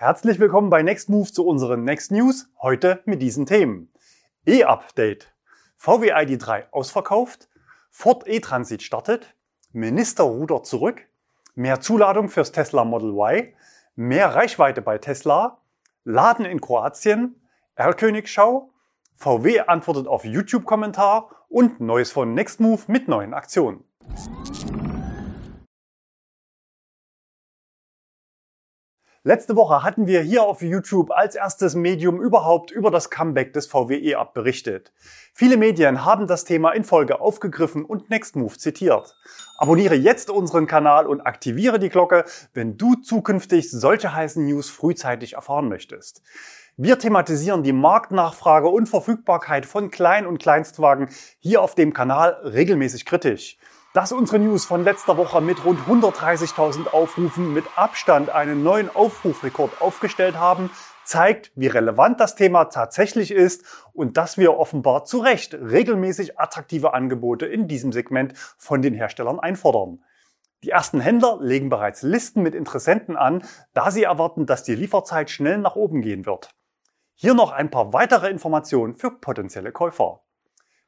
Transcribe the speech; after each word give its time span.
Herzlich 0.00 0.40
willkommen 0.40 0.70
bei 0.70 0.82
Next 0.82 1.10
Move 1.10 1.30
zu 1.30 1.46
unseren 1.46 1.84
Next 1.84 2.10
News. 2.10 2.48
Heute 2.62 3.02
mit 3.04 3.20
diesen 3.20 3.44
Themen. 3.44 3.92
E-Update. 4.46 5.34
VW 5.76 6.14
ID3 6.14 6.70
ausverkauft. 6.70 7.50
Ford 7.90 8.26
E-Transit 8.26 8.82
startet. 8.82 9.36
Minister 9.72 10.24
rudert 10.24 10.64
zurück. 10.64 11.06
Mehr 11.54 11.82
Zuladung 11.82 12.30
fürs 12.30 12.50
Tesla 12.50 12.86
Model 12.86 13.10
Y. 13.10 13.52
Mehr 13.94 14.34
Reichweite 14.34 14.80
bei 14.80 14.96
Tesla. 14.96 15.58
Laden 16.04 16.46
in 16.46 16.62
Kroatien. 16.62 17.38
R-Königschau. 17.74 18.72
VW 19.16 19.60
antwortet 19.66 20.06
auf 20.06 20.24
YouTube-Kommentar 20.24 21.28
und 21.50 21.78
Neues 21.82 22.10
von 22.10 22.32
Next 22.32 22.58
Move 22.58 22.80
mit 22.86 23.06
neuen 23.06 23.34
Aktionen. 23.34 23.84
Letzte 29.22 29.54
Woche 29.54 29.82
hatten 29.82 30.06
wir 30.06 30.22
hier 30.22 30.44
auf 30.44 30.62
YouTube 30.62 31.10
als 31.10 31.34
erstes 31.34 31.74
Medium 31.74 32.22
überhaupt 32.22 32.70
über 32.70 32.90
das 32.90 33.10
Comeback 33.10 33.52
des 33.52 33.66
VWE 33.66 34.16
ab 34.16 34.32
berichtet. 34.32 34.94
Viele 35.34 35.58
Medien 35.58 36.06
haben 36.06 36.26
das 36.26 36.44
Thema 36.44 36.70
in 36.70 36.84
Folge 36.84 37.20
aufgegriffen 37.20 37.84
und 37.84 38.08
Nextmove 38.08 38.56
zitiert. 38.56 39.14
Abonniere 39.58 39.94
jetzt 39.94 40.30
unseren 40.30 40.66
Kanal 40.66 41.06
und 41.06 41.20
aktiviere 41.20 41.78
die 41.78 41.90
Glocke, 41.90 42.24
wenn 42.54 42.78
du 42.78 42.94
zukünftig 42.94 43.70
solche 43.70 44.14
heißen 44.14 44.42
News 44.42 44.70
frühzeitig 44.70 45.34
erfahren 45.34 45.68
möchtest. 45.68 46.22
Wir 46.78 46.98
thematisieren 46.98 47.62
die 47.62 47.74
Marktnachfrage 47.74 48.68
und 48.68 48.88
Verfügbarkeit 48.88 49.66
von 49.66 49.90
Klein- 49.90 50.26
und 50.26 50.38
Kleinstwagen 50.38 51.10
hier 51.40 51.60
auf 51.60 51.74
dem 51.74 51.92
Kanal 51.92 52.40
regelmäßig 52.42 53.04
kritisch. 53.04 53.58
Dass 53.92 54.12
unsere 54.12 54.38
News 54.38 54.66
von 54.66 54.84
letzter 54.84 55.16
Woche 55.16 55.40
mit 55.40 55.64
rund 55.64 55.80
130.000 55.80 56.86
Aufrufen 56.92 57.52
mit 57.52 57.64
Abstand 57.74 58.30
einen 58.30 58.62
neuen 58.62 58.88
Aufrufrekord 58.88 59.82
aufgestellt 59.82 60.38
haben, 60.38 60.70
zeigt, 61.04 61.50
wie 61.56 61.66
relevant 61.66 62.20
das 62.20 62.36
Thema 62.36 62.66
tatsächlich 62.66 63.32
ist 63.32 63.64
und 63.92 64.16
dass 64.16 64.38
wir 64.38 64.56
offenbar 64.56 65.06
zu 65.06 65.18
Recht 65.18 65.54
regelmäßig 65.54 66.38
attraktive 66.38 66.94
Angebote 66.94 67.46
in 67.46 67.66
diesem 67.66 67.90
Segment 67.90 68.34
von 68.58 68.80
den 68.80 68.94
Herstellern 68.94 69.40
einfordern. 69.40 70.04
Die 70.62 70.70
ersten 70.70 71.00
Händler 71.00 71.38
legen 71.40 71.68
bereits 71.68 72.02
Listen 72.02 72.44
mit 72.44 72.54
Interessenten 72.54 73.16
an, 73.16 73.42
da 73.74 73.90
sie 73.90 74.04
erwarten, 74.04 74.46
dass 74.46 74.62
die 74.62 74.76
Lieferzeit 74.76 75.30
schnell 75.30 75.58
nach 75.58 75.74
oben 75.74 76.00
gehen 76.00 76.26
wird. 76.26 76.54
Hier 77.16 77.34
noch 77.34 77.50
ein 77.50 77.72
paar 77.72 77.92
weitere 77.92 78.30
Informationen 78.30 78.94
für 78.94 79.10
potenzielle 79.10 79.72
Käufer. 79.72 80.20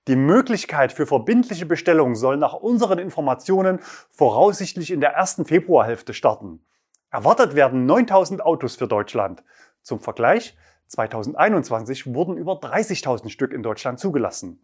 Die 0.08 0.16
Möglichkeit 0.16 0.92
für 0.92 1.06
verbindliche 1.06 1.64
Bestellungen 1.64 2.16
soll 2.16 2.36
nach 2.36 2.54
unseren 2.54 2.98
Informationen 2.98 3.78
voraussichtlich 4.10 4.90
in 4.90 5.00
der 5.00 5.10
ersten 5.10 5.44
Februarhälfte 5.44 6.12
starten. 6.12 6.64
Erwartet 7.10 7.54
werden 7.54 7.86
9000 7.86 8.42
Autos 8.44 8.74
für 8.74 8.88
Deutschland. 8.88 9.44
Zum 9.82 10.00
Vergleich, 10.00 10.56
2021 10.88 12.14
wurden 12.14 12.36
über 12.36 12.54
30.000 12.54 13.28
Stück 13.28 13.52
in 13.52 13.62
Deutschland 13.62 14.00
zugelassen. 14.00 14.60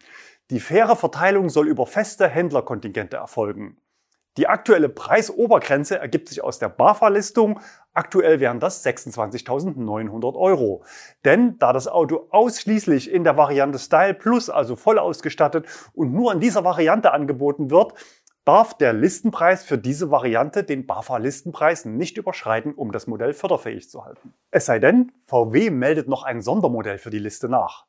Die 0.50 0.60
faire 0.60 0.96
Verteilung 0.96 1.50
soll 1.50 1.68
über 1.68 1.86
feste 1.86 2.28
Händlerkontingente 2.28 3.16
erfolgen. 3.16 3.78
Die 4.38 4.46
aktuelle 4.46 4.88
Preisobergrenze 4.88 5.98
ergibt 5.98 6.28
sich 6.28 6.44
aus 6.44 6.60
der 6.60 6.68
BAFA-Listung. 6.68 7.58
Aktuell 7.92 8.38
wären 8.38 8.60
das 8.60 8.86
26.900 8.86 10.36
Euro. 10.36 10.84
Denn 11.24 11.58
da 11.58 11.72
das 11.72 11.88
Auto 11.88 12.28
ausschließlich 12.30 13.10
in 13.10 13.24
der 13.24 13.36
Variante 13.36 13.80
Style 13.80 14.14
Plus, 14.14 14.48
also 14.48 14.76
voll 14.76 15.00
ausgestattet 15.00 15.66
und 15.92 16.12
nur 16.12 16.32
in 16.32 16.38
dieser 16.38 16.62
Variante 16.62 17.12
angeboten 17.12 17.72
wird, 17.72 17.94
darf 18.44 18.78
der 18.78 18.92
Listenpreis 18.92 19.64
für 19.64 19.76
diese 19.76 20.12
Variante 20.12 20.62
den 20.62 20.86
BAFA-Listenpreis 20.86 21.86
nicht 21.86 22.16
überschreiten, 22.16 22.74
um 22.74 22.92
das 22.92 23.08
Modell 23.08 23.34
förderfähig 23.34 23.90
zu 23.90 24.04
halten. 24.04 24.34
Es 24.52 24.66
sei 24.66 24.78
denn, 24.78 25.10
VW 25.26 25.70
meldet 25.70 26.06
noch 26.06 26.22
ein 26.22 26.42
Sondermodell 26.42 26.98
für 26.98 27.10
die 27.10 27.18
Liste 27.18 27.48
nach. 27.48 27.87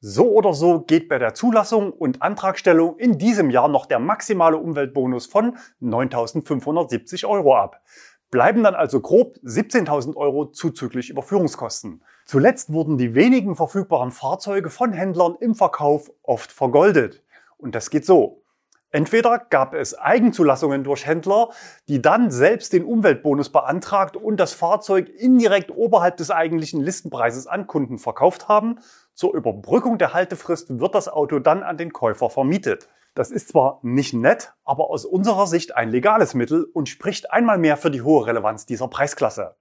So 0.00 0.30
oder 0.30 0.54
so 0.54 0.82
geht 0.82 1.08
bei 1.08 1.18
der 1.18 1.34
Zulassung 1.34 1.92
und 1.92 2.22
Antragstellung 2.22 2.96
in 2.98 3.18
diesem 3.18 3.50
Jahr 3.50 3.66
noch 3.66 3.84
der 3.84 3.98
maximale 3.98 4.56
Umweltbonus 4.56 5.26
von 5.26 5.56
9.570 5.82 7.26
Euro 7.28 7.56
ab. 7.56 7.82
Bleiben 8.30 8.62
dann 8.62 8.76
also 8.76 9.00
grob 9.00 9.38
17.000 9.42 10.14
Euro 10.14 10.46
zuzüglich 10.46 11.10
Überführungskosten. 11.10 12.04
Zuletzt 12.26 12.72
wurden 12.72 12.96
die 12.96 13.16
wenigen 13.16 13.56
verfügbaren 13.56 14.12
Fahrzeuge 14.12 14.70
von 14.70 14.92
Händlern 14.92 15.34
im 15.40 15.56
Verkauf 15.56 16.12
oft 16.22 16.52
vergoldet. 16.52 17.24
Und 17.56 17.74
das 17.74 17.90
geht 17.90 18.06
so. 18.06 18.44
Entweder 18.90 19.38
gab 19.50 19.74
es 19.74 19.98
Eigenzulassungen 19.98 20.82
durch 20.82 21.06
Händler, 21.06 21.50
die 21.88 22.00
dann 22.00 22.30
selbst 22.30 22.72
den 22.72 22.84
Umweltbonus 22.84 23.50
beantragt 23.50 24.16
und 24.16 24.38
das 24.38 24.54
Fahrzeug 24.54 25.08
indirekt 25.08 25.70
oberhalb 25.70 26.16
des 26.16 26.30
eigentlichen 26.30 26.80
Listenpreises 26.80 27.46
an 27.46 27.66
Kunden 27.66 27.98
verkauft 27.98 28.48
haben. 28.48 28.78
Zur 29.18 29.34
Überbrückung 29.34 29.98
der 29.98 30.14
Haltefrist 30.14 30.78
wird 30.78 30.94
das 30.94 31.08
Auto 31.08 31.40
dann 31.40 31.64
an 31.64 31.76
den 31.76 31.92
Käufer 31.92 32.30
vermietet. 32.30 32.88
Das 33.16 33.32
ist 33.32 33.48
zwar 33.48 33.80
nicht 33.82 34.14
nett, 34.14 34.52
aber 34.62 34.90
aus 34.90 35.04
unserer 35.04 35.48
Sicht 35.48 35.74
ein 35.74 35.88
legales 35.88 36.34
Mittel 36.34 36.62
und 36.62 36.88
spricht 36.88 37.32
einmal 37.32 37.58
mehr 37.58 37.76
für 37.76 37.90
die 37.90 38.02
hohe 38.02 38.28
Relevanz 38.28 38.64
dieser 38.64 38.86
Preisklasse. 38.86 39.56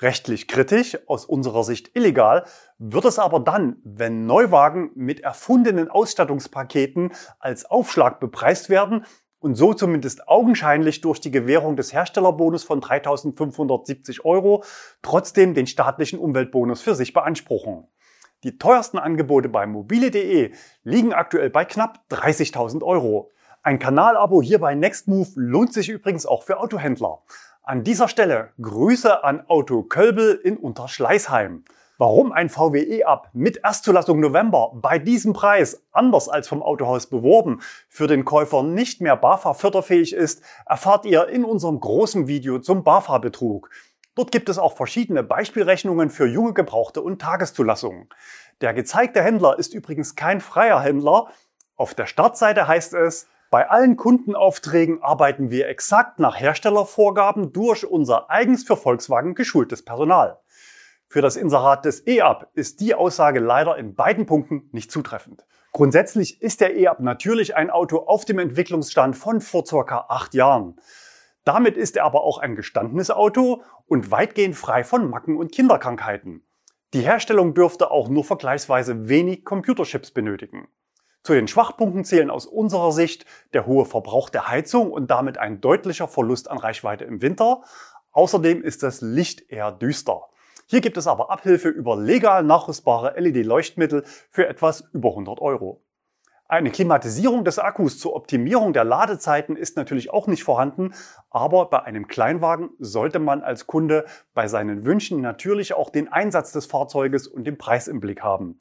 Rechtlich 0.00 0.48
kritisch, 0.48 0.98
aus 1.06 1.24
unserer 1.24 1.64
Sicht 1.64 1.96
illegal, 1.96 2.44
wird 2.76 3.06
es 3.06 3.18
aber 3.18 3.40
dann, 3.40 3.78
wenn 3.84 4.26
Neuwagen 4.26 4.90
mit 4.94 5.20
erfundenen 5.20 5.88
Ausstattungspaketen 5.88 7.14
als 7.38 7.64
Aufschlag 7.64 8.20
bepreist 8.20 8.68
werden 8.68 9.06
und 9.38 9.54
so 9.54 9.72
zumindest 9.72 10.28
augenscheinlich 10.28 11.00
durch 11.00 11.22
die 11.22 11.30
Gewährung 11.30 11.74
des 11.74 11.94
Herstellerbonus 11.94 12.64
von 12.64 12.82
3.570 12.82 14.26
Euro 14.26 14.62
trotzdem 15.00 15.54
den 15.54 15.66
staatlichen 15.66 16.18
Umweltbonus 16.18 16.82
für 16.82 16.94
sich 16.94 17.14
beanspruchen. 17.14 17.88
Die 18.42 18.56
teuersten 18.56 18.98
Angebote 18.98 19.50
bei 19.50 19.66
mobile.de 19.66 20.52
liegen 20.82 21.12
aktuell 21.12 21.50
bei 21.50 21.66
knapp 21.66 22.00
30.000 22.10 22.82
Euro. 22.82 23.30
Ein 23.62 23.78
Kanalabo 23.78 24.40
hier 24.40 24.58
bei 24.58 24.74
Nextmove 24.74 25.32
lohnt 25.34 25.74
sich 25.74 25.90
übrigens 25.90 26.24
auch 26.24 26.42
für 26.44 26.58
Autohändler. 26.58 27.18
An 27.62 27.84
dieser 27.84 28.08
Stelle 28.08 28.52
Grüße 28.58 29.22
an 29.24 29.46
Auto 29.46 29.82
Kölbel 29.82 30.40
in 30.42 30.56
Unterschleißheim. 30.56 31.64
Warum 31.98 32.32
ein 32.32 32.48
VW 32.48 32.80
E-Up 32.80 33.28
mit 33.34 33.58
Erstzulassung 33.58 34.20
November 34.20 34.72
bei 34.74 34.98
diesem 34.98 35.34
Preis, 35.34 35.84
anders 35.92 36.30
als 36.30 36.48
vom 36.48 36.62
Autohaus 36.62 37.08
beworben, 37.08 37.60
für 37.90 38.06
den 38.06 38.24
Käufer 38.24 38.62
nicht 38.62 39.02
mehr 39.02 39.18
BAFA 39.18 39.52
förderfähig 39.52 40.14
ist, 40.14 40.42
erfahrt 40.64 41.04
ihr 41.04 41.28
in 41.28 41.44
unserem 41.44 41.78
großen 41.78 42.26
Video 42.26 42.58
zum 42.58 42.84
BAFA-Betrug. 42.84 43.68
Dort 44.14 44.32
gibt 44.32 44.48
es 44.48 44.58
auch 44.58 44.76
verschiedene 44.76 45.22
Beispielrechnungen 45.22 46.10
für 46.10 46.26
junge 46.26 46.52
Gebrauchte 46.52 47.00
und 47.00 47.20
Tageszulassungen. 47.20 48.08
Der 48.60 48.74
gezeigte 48.74 49.22
Händler 49.22 49.58
ist 49.58 49.72
übrigens 49.72 50.16
kein 50.16 50.40
freier 50.40 50.80
Händler. 50.80 51.28
Auf 51.76 51.94
der 51.94 52.06
Startseite 52.06 52.66
heißt 52.66 52.94
es, 52.94 53.28
bei 53.50 53.68
allen 53.68 53.96
Kundenaufträgen 53.96 55.02
arbeiten 55.02 55.50
wir 55.50 55.68
exakt 55.68 56.20
nach 56.20 56.38
Herstellervorgaben 56.38 57.52
durch 57.52 57.84
unser 57.84 58.30
eigens 58.30 58.62
für 58.64 58.76
Volkswagen 58.76 59.34
geschultes 59.34 59.84
Personal. 59.84 60.38
Für 61.08 61.20
das 61.20 61.34
Inserat 61.34 61.84
des 61.84 62.06
E-Up 62.06 62.50
ist 62.54 62.80
die 62.80 62.94
Aussage 62.94 63.40
leider 63.40 63.76
in 63.76 63.96
beiden 63.96 64.26
Punkten 64.26 64.68
nicht 64.70 64.92
zutreffend. 64.92 65.44
Grundsätzlich 65.72 66.40
ist 66.40 66.60
der 66.60 66.76
E-Up 66.76 67.00
natürlich 67.00 67.56
ein 67.56 67.70
Auto 67.70 67.98
auf 67.98 68.24
dem 68.24 68.38
Entwicklungsstand 68.38 69.16
von 69.16 69.40
vor 69.40 69.66
circa 69.66 70.06
acht 70.08 70.34
Jahren. 70.34 70.78
Damit 71.44 71.76
ist 71.76 71.96
er 71.96 72.04
aber 72.04 72.22
auch 72.22 72.38
ein 72.38 72.56
gestandenes 72.56 73.10
Auto 73.10 73.62
und 73.86 74.10
weitgehend 74.10 74.56
frei 74.56 74.84
von 74.84 75.08
Macken 75.08 75.36
und 75.36 75.52
Kinderkrankheiten. 75.52 76.46
Die 76.92 77.00
Herstellung 77.00 77.54
dürfte 77.54 77.90
auch 77.90 78.08
nur 78.08 78.24
vergleichsweise 78.24 79.08
wenig 79.08 79.44
Computerchips 79.44 80.10
benötigen. 80.10 80.68
Zu 81.22 81.34
den 81.34 81.48
Schwachpunkten 81.48 82.04
zählen 82.04 82.30
aus 82.30 82.46
unserer 82.46 82.92
Sicht 82.92 83.26
der 83.52 83.66
hohe 83.66 83.84
Verbrauch 83.84 84.30
der 84.30 84.48
Heizung 84.48 84.90
und 84.90 85.10
damit 85.10 85.38
ein 85.38 85.60
deutlicher 85.60 86.08
Verlust 86.08 86.50
an 86.50 86.58
Reichweite 86.58 87.04
im 87.04 87.22
Winter. 87.22 87.62
Außerdem 88.12 88.62
ist 88.62 88.82
das 88.82 89.02
Licht 89.02 89.50
eher 89.50 89.70
düster. 89.70 90.30
Hier 90.66 90.80
gibt 90.80 90.96
es 90.96 91.06
aber 91.06 91.30
Abhilfe 91.30 91.68
über 91.68 91.96
legal 91.96 92.42
nachrüstbare 92.42 93.20
LED-Leuchtmittel 93.20 94.04
für 94.30 94.48
etwas 94.48 94.88
über 94.92 95.10
100 95.10 95.40
Euro. 95.40 95.84
Eine 96.50 96.72
Klimatisierung 96.72 97.44
des 97.44 97.60
Akkus 97.60 98.00
zur 98.00 98.16
Optimierung 98.16 98.72
der 98.72 98.82
Ladezeiten 98.82 99.54
ist 99.54 99.76
natürlich 99.76 100.10
auch 100.10 100.26
nicht 100.26 100.42
vorhanden, 100.42 100.94
aber 101.30 101.70
bei 101.70 101.84
einem 101.84 102.08
Kleinwagen 102.08 102.70
sollte 102.80 103.20
man 103.20 103.44
als 103.44 103.68
Kunde 103.68 104.04
bei 104.34 104.48
seinen 104.48 104.84
Wünschen 104.84 105.20
natürlich 105.20 105.74
auch 105.74 105.90
den 105.90 106.08
Einsatz 106.08 106.50
des 106.50 106.66
Fahrzeuges 106.66 107.28
und 107.28 107.44
den 107.44 107.56
Preis 107.56 107.86
im 107.86 108.00
Blick 108.00 108.24
haben. 108.24 108.58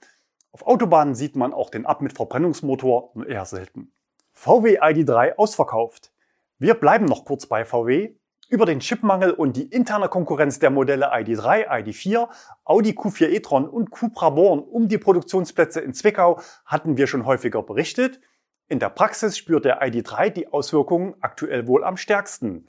Auf 0.51 0.67
Autobahnen 0.67 1.15
sieht 1.15 1.35
man 1.35 1.51
auch 1.51 1.71
den 1.71 1.87
Ab 1.87 2.03
mit 2.03 2.13
Verbrennungsmotor 2.13 3.09
nur 3.15 3.27
eher 3.27 3.45
selten. 3.45 3.91
VW 4.33 4.79
ID3 4.79 5.37
ausverkauft. 5.37 6.11
Wir 6.59 6.75
bleiben 6.75 7.05
noch 7.05 7.25
kurz 7.25 7.47
bei 7.47 7.65
VW. 7.65 8.13
Über 8.51 8.65
den 8.65 8.79
Chipmangel 8.79 9.29
und 9.29 9.57
die 9.57 9.67
interne 9.67 10.09
Konkurrenz 10.09 10.57
der 10.57 10.71
Modelle 10.71 11.13
ID3, 11.13 11.69
ID4, 11.69 12.27
Audi 12.63 12.93
Q4 12.93 13.27
e-tron 13.29 13.69
und 13.69 13.91
Cupra 13.91 14.31
Born 14.31 14.57
um 14.59 14.87
die 14.87 14.97
Produktionsplätze 14.97 15.81
in 15.81 15.93
Zwickau 15.93 16.41
hatten 16.65 16.97
wir 16.97 17.05
schon 17.05 17.27
häufiger 17.27 17.61
berichtet. 17.61 18.19
In 18.67 18.79
der 18.79 18.89
Praxis 18.89 19.37
spürt 19.37 19.65
der 19.65 19.83
ID3 19.83 20.31
die 20.31 20.47
Auswirkungen 20.51 21.13
aktuell 21.21 21.67
wohl 21.67 21.83
am 21.83 21.95
stärksten. 21.95 22.65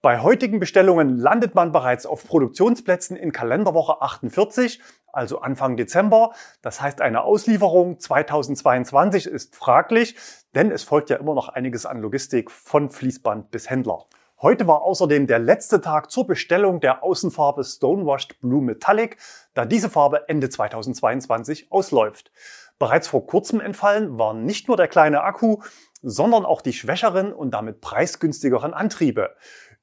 Bei 0.00 0.18
heutigen 0.18 0.58
Bestellungen 0.58 1.16
landet 1.16 1.54
man 1.54 1.70
bereits 1.70 2.04
auf 2.04 2.26
Produktionsplätzen 2.26 3.16
in 3.16 3.30
Kalenderwoche 3.30 4.02
48, 4.02 4.82
also 5.12 5.38
Anfang 5.40 5.76
Dezember. 5.76 6.32
Das 6.62 6.80
heißt, 6.80 7.00
eine 7.00 7.22
Auslieferung 7.22 8.00
2022 8.00 9.26
ist 9.26 9.54
fraglich, 9.54 10.16
denn 10.56 10.72
es 10.72 10.82
folgt 10.82 11.10
ja 11.10 11.16
immer 11.18 11.36
noch 11.36 11.48
einiges 11.48 11.86
an 11.86 12.00
Logistik 12.00 12.50
von 12.50 12.90
Fließband 12.90 13.52
bis 13.52 13.70
Händler. 13.70 14.06
Heute 14.42 14.66
war 14.66 14.82
außerdem 14.82 15.28
der 15.28 15.38
letzte 15.38 15.80
Tag 15.80 16.10
zur 16.10 16.26
Bestellung 16.26 16.80
der 16.80 17.04
Außenfarbe 17.04 17.62
Stonewashed 17.62 18.40
Blue 18.40 18.60
Metallic, 18.60 19.16
da 19.54 19.64
diese 19.64 19.88
Farbe 19.88 20.28
Ende 20.28 20.50
2022 20.50 21.70
ausläuft. 21.70 22.32
Bereits 22.76 23.06
vor 23.06 23.24
kurzem 23.24 23.60
entfallen 23.60 24.18
waren 24.18 24.44
nicht 24.44 24.66
nur 24.66 24.76
der 24.76 24.88
kleine 24.88 25.22
Akku, 25.22 25.58
sondern 26.02 26.44
auch 26.44 26.60
die 26.60 26.72
schwächeren 26.72 27.32
und 27.32 27.52
damit 27.52 27.80
preisgünstigeren 27.80 28.74
Antriebe. 28.74 29.30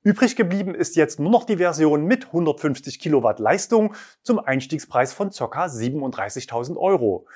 Übrig 0.03 0.35
geblieben 0.35 0.75
ist 0.75 0.97
jetzt 0.97 1.21
nur 1.21 1.31
noch 1.31 1.45
die 1.45 1.57
Version 1.57 2.03
mit 2.03 2.25
150 2.25 2.99
Kilowatt 2.99 3.39
Leistung 3.39 3.95
zum 4.23 4.39
Einstiegspreis 4.39 5.13
von 5.13 5.29
ca. 5.29 5.67
37.000 5.67 6.75
Euro. 6.75 7.27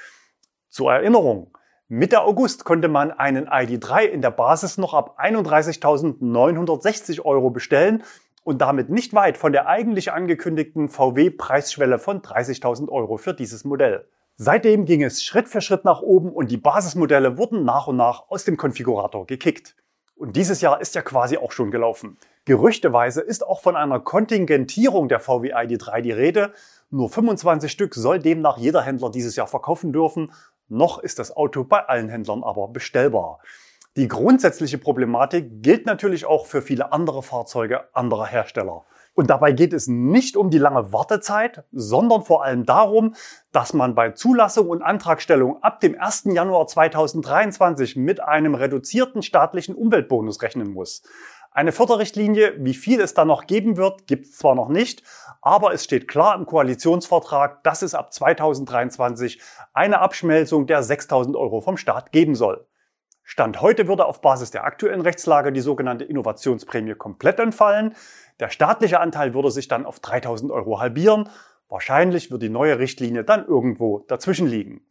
Zur 0.67 0.91
Erinnerung, 0.91 1.57
Mitte 1.95 2.23
August 2.23 2.65
konnte 2.65 2.87
man 2.87 3.11
einen 3.11 3.47
ID3 3.47 4.05
in 4.05 4.23
der 4.23 4.31
Basis 4.31 4.79
noch 4.79 4.95
ab 4.95 5.19
31.960 5.19 7.23
Euro 7.23 7.51
bestellen 7.51 8.01
und 8.43 8.61
damit 8.61 8.89
nicht 8.89 9.13
weit 9.13 9.37
von 9.37 9.51
der 9.51 9.67
eigentlich 9.67 10.11
angekündigten 10.11 10.89
VW-Preisschwelle 10.89 11.99
von 11.99 12.23
30.000 12.23 12.89
Euro 12.89 13.17
für 13.17 13.35
dieses 13.35 13.63
Modell. 13.63 14.07
Seitdem 14.37 14.85
ging 14.85 15.03
es 15.03 15.23
Schritt 15.23 15.47
für 15.47 15.61
Schritt 15.61 15.85
nach 15.85 16.01
oben 16.01 16.31
und 16.31 16.49
die 16.49 16.57
Basismodelle 16.57 17.37
wurden 17.37 17.63
nach 17.63 17.85
und 17.85 17.97
nach 17.97 18.23
aus 18.27 18.43
dem 18.43 18.57
Konfigurator 18.57 19.27
gekickt. 19.27 19.75
Und 20.15 20.35
dieses 20.35 20.61
Jahr 20.61 20.81
ist 20.81 20.95
ja 20.95 21.03
quasi 21.03 21.37
auch 21.37 21.51
schon 21.51 21.69
gelaufen. 21.69 22.17
Gerüchteweise 22.45 23.21
ist 23.21 23.45
auch 23.45 23.61
von 23.61 23.75
einer 23.75 23.99
Kontingentierung 23.99 25.09
der 25.09 25.19
VW 25.19 25.53
ID3 25.53 26.01
die 26.01 26.11
Rede. 26.11 26.53
Nur 26.89 27.09
25 27.09 27.71
Stück 27.71 27.93
soll 27.93 28.17
demnach 28.17 28.57
jeder 28.57 28.81
Händler 28.81 29.11
dieses 29.11 29.35
Jahr 29.35 29.47
verkaufen 29.47 29.93
dürfen. 29.93 30.31
Noch 30.67 30.99
ist 30.99 31.19
das 31.19 31.35
Auto 31.35 31.63
bei 31.63 31.85
allen 31.85 32.09
Händlern 32.09 32.43
aber 32.43 32.67
bestellbar. 32.67 33.39
Die 33.95 34.07
grundsätzliche 34.07 34.79
Problematik 34.79 35.61
gilt 35.61 35.85
natürlich 35.85 36.25
auch 36.25 36.47
für 36.47 36.63
viele 36.63 36.91
andere 36.91 37.21
Fahrzeuge 37.21 37.93
anderer 37.93 38.25
Hersteller. 38.25 38.85
Und 39.13 39.29
dabei 39.29 39.51
geht 39.51 39.73
es 39.73 39.87
nicht 39.87 40.35
um 40.35 40.49
die 40.49 40.57
lange 40.57 40.91
Wartezeit, 40.91 41.63
sondern 41.71 42.23
vor 42.23 42.43
allem 42.43 42.65
darum, 42.65 43.13
dass 43.51 43.73
man 43.73 43.93
bei 43.93 44.09
Zulassung 44.11 44.69
und 44.69 44.81
Antragstellung 44.81 45.61
ab 45.61 45.79
dem 45.81 45.99
1. 45.99 46.23
Januar 46.33 46.65
2023 46.65 47.95
mit 47.95 48.23
einem 48.23 48.55
reduzierten 48.55 49.21
staatlichen 49.21 49.75
Umweltbonus 49.75 50.41
rechnen 50.41 50.73
muss. 50.73 51.03
Eine 51.55 51.71
Förderrichtlinie, 51.71 52.55
wie 52.57 52.73
viel 52.73 52.99
es 52.99 53.13
da 53.13 53.25
noch 53.25 53.45
geben 53.45 53.77
wird, 53.77 54.07
gibt 54.07 54.25
es 54.25 54.37
zwar 54.37 54.55
noch 54.55 54.69
nicht, 54.69 55.03
aber 55.39 55.71
es 55.71 55.83
steht 55.83 56.07
klar 56.07 56.35
im 56.35 56.47
Koalitionsvertrag, 56.47 57.63
dass 57.63 57.83
es 57.83 57.93
ab 57.93 58.11
2023 58.11 59.39
eine 59.71 59.99
Abschmelzung 59.99 60.65
der 60.65 60.81
6000 60.81 61.35
Euro 61.35 61.61
vom 61.61 61.77
Staat 61.77 62.11
geben 62.11 62.33
soll. 62.33 62.65
Stand 63.21 63.61
heute 63.61 63.87
würde 63.87 64.05
auf 64.05 64.21
Basis 64.21 64.49
der 64.49 64.63
aktuellen 64.63 65.01
Rechtslage 65.01 65.51
die 65.51 65.61
sogenannte 65.61 66.05
Innovationsprämie 66.05 66.95
komplett 66.95 67.39
entfallen. 67.39 67.93
Der 68.39 68.49
staatliche 68.49 68.99
Anteil 68.99 69.35
würde 69.35 69.51
sich 69.51 69.67
dann 69.67 69.85
auf 69.85 69.99
3000 69.99 70.51
Euro 70.51 70.79
halbieren. 70.79 71.29
Wahrscheinlich 71.69 72.31
wird 72.31 72.41
die 72.41 72.49
neue 72.49 72.79
Richtlinie 72.79 73.23
dann 73.23 73.45
irgendwo 73.45 73.99
dazwischen 73.99 74.47
liegen. 74.47 74.81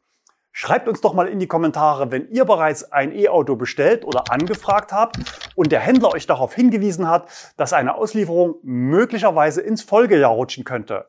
Schreibt 0.55 0.87
uns 0.87 1.01
doch 1.01 1.15
mal 1.15 1.29
in 1.29 1.39
die 1.39 1.47
Kommentare, 1.47 2.13
wenn 2.13 2.29
ihr 2.29 2.45
bereits 2.45 2.93
ein 2.93 3.11
E-Auto 3.11 3.57
bestellt 3.57 4.05
oder 4.05 4.31
angefragt 4.31 4.93
habt 4.93 5.17
und 5.57 5.73
der 5.73 5.81
Händler 5.81 6.13
euch 6.13 6.27
darauf 6.27 6.55
hingewiesen 6.55 7.09
hat, 7.09 7.31
dass 7.57 7.73
eine 7.73 7.95
Auslieferung 7.95 8.57
möglicherweise 8.63 9.63
ins 9.63 9.83
Folgejahr 9.83 10.31
rutschen 10.31 10.65
könnte. 10.65 11.07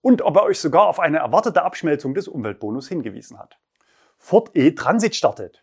Und 0.00 0.22
ob 0.22 0.36
er 0.36 0.44
euch 0.44 0.60
sogar 0.60 0.86
auf 0.86 0.98
eine 0.98 1.18
erwartete 1.18 1.62
Abschmelzung 1.62 2.14
des 2.14 2.26
Umweltbonus 2.26 2.88
hingewiesen 2.88 3.38
hat. 3.38 3.58
Ford 4.16 4.50
E-Transit 4.54 5.14
startet. 5.14 5.62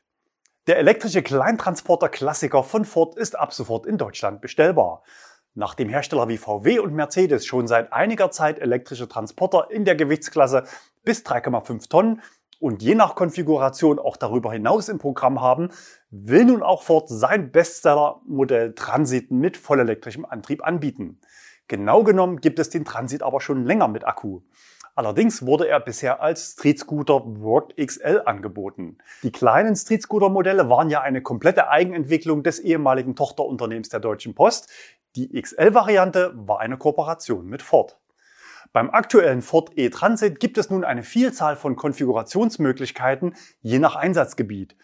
Der 0.68 0.78
elektrische 0.78 1.24
Kleintransporter 1.24 2.10
Klassiker 2.10 2.64
von 2.64 2.86
Ford 2.86 3.18
ist 3.18 3.38
ab 3.38 3.52
sofort 3.54 3.88
in 3.88 3.98
Deutschland 3.98 4.42
bestellbar. 4.42 5.02
Nachdem 5.56 5.90
Hersteller 5.90 6.30
wie 6.30 6.38
VW 6.38 6.80
und 6.80 6.94
Mercedes 6.94 7.46
schon 7.46 7.68
seit 7.68 7.94
einiger 7.94 8.32
Zeit 8.32 8.60
elektrische 8.60 9.08
Transporter 9.08 9.70
in 9.72 9.86
der 9.86 9.96
Gewichtsklasse 9.96 10.66
bis 11.04 11.26
3,5 11.26 11.90
Tonnen 11.90 12.22
und 12.64 12.82
je 12.82 12.96
nach 12.96 13.16
Konfiguration 13.16 14.00
auch 14.00 14.16
darüber 14.16 14.54
hinaus 14.54 14.88
im 14.88 14.98
Programm 14.98 15.42
haben, 15.42 15.68
will 16.12 16.46
nun 16.46 16.64
auch 16.64 16.84
Ford 16.84 17.10
sein 17.10 17.52
Bestseller-Modell 17.52 18.74
Transit 18.74 19.32
mit 19.32 19.58
vollelektrischem 19.58 20.24
Antrieb 20.24 20.66
anbieten. 20.66 21.20
Genau 21.68 22.06
genommen 22.06 22.40
gibt 22.40 22.60
es 22.60 22.70
den 22.70 22.86
Transit 22.86 23.22
aber 23.22 23.42
schon 23.42 23.66
länger 23.66 23.90
mit 23.90 24.08
Akku. 24.08 24.44
Allerdings 24.96 25.46
wurde 25.46 25.68
er 25.68 25.82
bisher 25.82 26.22
als 26.22 26.54
Street 26.54 26.80
Scooter 26.80 27.24
Work 27.42 27.76
XL 27.76 28.22
angeboten. 28.26 28.98
Die 29.24 29.32
kleinen 29.34 29.76
Street 29.76 30.04
Scooter 30.04 30.30
Modelle 30.30 30.70
waren 30.70 30.90
ja 30.90 31.02
eine 31.02 31.22
komplette 31.22 31.68
Eigenentwicklung 31.70 32.44
des 32.44 32.60
ehemaligen 32.60 33.18
Tochterunternehmens 33.18 33.90
der 33.90 34.00
Deutschen 34.00 34.36
Post. 34.36 34.72
Die 35.18 35.30
XL-Variante 35.42 36.32
war 36.34 36.62
eine 36.62 36.78
Kooperation 36.78 37.46
mit 37.46 37.62
Ford. 37.62 38.00
Beim 38.74 38.90
aktuellen 38.90 39.44
Ford 39.44 39.70
E-Transit 39.76 40.40
gibt 40.40 40.58
es 40.58 40.72
nun 40.72 40.84
eine 40.84 41.04
Vielzahl 41.04 41.56
von 41.56 41.76
Konfigurationsmöglichkeiten 41.76 43.36
je 43.62 43.78
nach 43.78 43.96
Einsatzgebiet. 43.96 44.76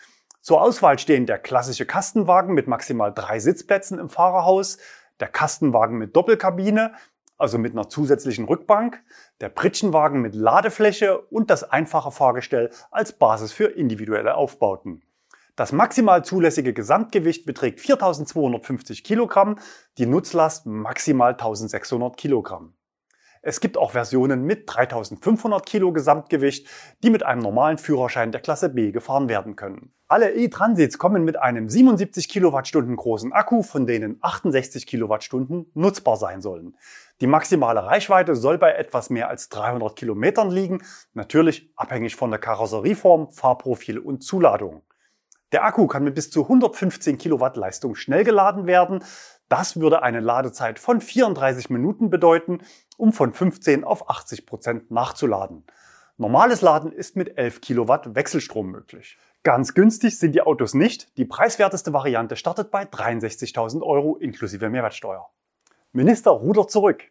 Zur 0.41 0.61
Auswahl 0.61 0.99
stehen 0.99 1.25
der 1.25 1.39
klassische 1.39 1.87
Kastenwagen 1.87 2.53
mit 2.53 2.67
maximal 2.67 3.11
drei 3.11 3.39
Sitzplätzen 3.39 3.97
im 3.97 4.07
Fahrerhaus, 4.07 4.77
der 5.19 5.27
Kastenwagen 5.27 5.97
mit 5.97 6.15
Doppelkabine, 6.15 6.93
also 7.39 7.57
mit 7.57 7.71
einer 7.71 7.89
zusätzlichen 7.89 8.45
Rückbank, 8.45 9.03
der 9.41 9.49
Pritschenwagen 9.49 10.21
mit 10.21 10.35
Ladefläche 10.35 11.19
und 11.19 11.49
das 11.49 11.63
einfache 11.63 12.11
Fahrgestell 12.11 12.69
als 12.91 13.13
Basis 13.13 13.51
für 13.51 13.65
individuelle 13.65 14.35
Aufbauten. 14.35 15.01
Das 15.55 15.71
maximal 15.71 16.23
zulässige 16.23 16.73
Gesamtgewicht 16.73 17.47
beträgt 17.47 17.79
4250 17.79 19.03
Kilogramm, 19.03 19.57
die 19.97 20.05
Nutzlast 20.05 20.67
maximal 20.67 21.31
1600 21.31 22.15
Kilogramm. 22.17 22.75
Es 23.41 23.61
gibt 23.61 23.77
auch 23.77 23.91
Versionen 23.91 24.43
mit 24.43 24.63
3500 24.65 25.65
Kilo 25.65 25.93
Gesamtgewicht, 25.93 26.67
die 27.03 27.09
mit 27.09 27.25
einem 27.25 27.41
normalen 27.41 27.77
Führerschein 27.77 28.31
der 28.31 28.41
Klasse 28.41 28.69
B 28.69 28.91
gefahren 28.91 29.29
werden 29.29 29.55
können. 29.55 29.93
Alle 30.07 30.33
E-Transits 30.33 30.97
kommen 30.97 31.23
mit 31.23 31.39
einem 31.39 31.69
77 31.69 32.27
Kilowattstunden 32.27 32.95
großen 32.95 33.31
Akku, 33.31 33.63
von 33.63 33.85
denen 33.85 34.17
68 34.21 34.87
Kilowattstunden 34.87 35.71
nutzbar 35.73 36.17
sein 36.17 36.41
sollen. 36.41 36.75
Die 37.21 37.27
maximale 37.27 37.85
Reichweite 37.85 38.35
soll 38.35 38.57
bei 38.57 38.71
etwas 38.71 39.09
mehr 39.09 39.29
als 39.29 39.49
300 39.49 39.95
Kilometern 39.95 40.49
liegen, 40.49 40.81
natürlich 41.13 41.71
abhängig 41.75 42.15
von 42.15 42.31
der 42.31 42.39
Karosserieform, 42.39 43.29
Fahrprofil 43.29 43.99
und 43.99 44.23
Zuladung. 44.23 44.81
Der 45.51 45.63
Akku 45.63 45.87
kann 45.87 46.03
mit 46.03 46.15
bis 46.15 46.29
zu 46.29 46.43
115 46.43 47.17
Kilowatt 47.17 47.57
Leistung 47.57 47.95
schnell 47.95 48.23
geladen 48.23 48.67
werden. 48.67 49.03
Das 49.49 49.79
würde 49.79 50.03
eine 50.03 50.19
Ladezeit 50.19 50.77
von 50.79 51.01
34 51.01 51.69
Minuten 51.71 52.09
bedeuten, 52.09 52.59
um 52.97 53.11
von 53.11 53.33
15 53.33 53.83
auf 53.83 54.09
80 54.09 54.45
Prozent 54.45 54.91
nachzuladen. 54.91 55.65
Normales 56.17 56.61
Laden 56.61 56.91
ist 56.91 57.15
mit 57.15 57.37
11 57.37 57.61
Kilowatt 57.61 58.13
Wechselstrom 58.15 58.69
möglich. 58.69 59.17
Ganz 59.43 59.73
günstig 59.73 60.19
sind 60.19 60.33
die 60.33 60.41
Autos 60.41 60.73
nicht. 60.73 61.17
Die 61.17 61.25
preiswerteste 61.25 61.93
Variante 61.93 62.35
startet 62.35 62.71
bei 62.71 62.83
63.000 62.83 63.81
Euro 63.81 64.17
inklusive 64.17 64.69
Mehrwertsteuer. 64.69 65.29
Minister 65.93 66.31
rudert 66.31 66.69
zurück. 66.69 67.05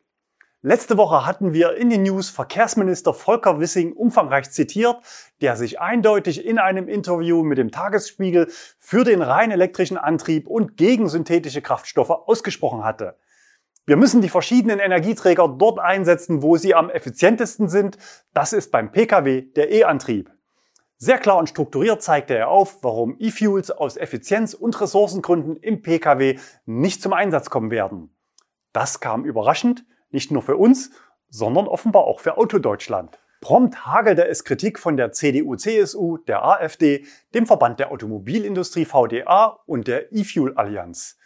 Letzte 0.62 0.96
Woche 0.96 1.24
hatten 1.24 1.52
wir 1.52 1.76
in 1.76 1.88
den 1.88 2.02
News 2.02 2.30
Verkehrsminister 2.30 3.14
Volker 3.14 3.60
Wissing 3.60 3.92
umfangreich 3.92 4.50
zitiert, 4.50 4.96
der 5.40 5.54
sich 5.54 5.78
eindeutig 5.78 6.44
in 6.44 6.58
einem 6.58 6.88
Interview 6.88 7.44
mit 7.44 7.58
dem 7.58 7.70
Tagesspiegel 7.70 8.50
für 8.80 9.04
den 9.04 9.22
rein 9.22 9.52
elektrischen 9.52 9.98
Antrieb 9.98 10.48
und 10.48 10.76
gegen 10.76 11.08
synthetische 11.08 11.62
Kraftstoffe 11.62 12.10
ausgesprochen 12.10 12.82
hatte. 12.82 13.16
Wir 13.86 13.96
müssen 13.96 14.20
die 14.20 14.28
verschiedenen 14.28 14.80
Energieträger 14.80 15.46
dort 15.46 15.78
einsetzen, 15.78 16.42
wo 16.42 16.56
sie 16.56 16.74
am 16.74 16.90
effizientesten 16.90 17.68
sind. 17.68 17.96
Das 18.34 18.52
ist 18.52 18.72
beim 18.72 18.90
Pkw 18.90 19.42
der 19.42 19.70
E-Antrieb. 19.70 20.28
Sehr 20.96 21.18
klar 21.18 21.36
und 21.36 21.48
strukturiert 21.48 22.02
zeigte 22.02 22.36
er 22.36 22.48
auf, 22.48 22.82
warum 22.82 23.14
E-Fuels 23.20 23.70
aus 23.70 23.96
Effizienz- 23.96 24.54
und 24.54 24.80
Ressourcengründen 24.80 25.56
im 25.56 25.82
Pkw 25.82 26.40
nicht 26.66 27.00
zum 27.00 27.12
Einsatz 27.12 27.48
kommen 27.48 27.70
werden. 27.70 28.12
Das 28.72 28.98
kam 28.98 29.24
überraschend, 29.24 29.84
nicht 30.10 30.30
nur 30.30 30.42
für 30.42 30.56
uns, 30.56 30.90
sondern 31.28 31.66
offenbar 31.66 32.04
auch 32.04 32.20
für 32.20 32.36
Autodeutschland. 32.36 33.18
Prompt 33.40 33.86
hagelte 33.86 34.26
es 34.26 34.44
Kritik 34.44 34.78
von 34.78 34.96
der 34.96 35.12
CDU-CSU, 35.12 36.18
der 36.18 36.44
AfD, 36.44 37.06
dem 37.34 37.46
Verband 37.46 37.78
der 37.78 37.92
Automobilindustrie 37.92 38.84
VDA 38.84 39.58
und 39.66 39.86
der 39.86 40.12
E-Fuel-Allianz. 40.12 41.18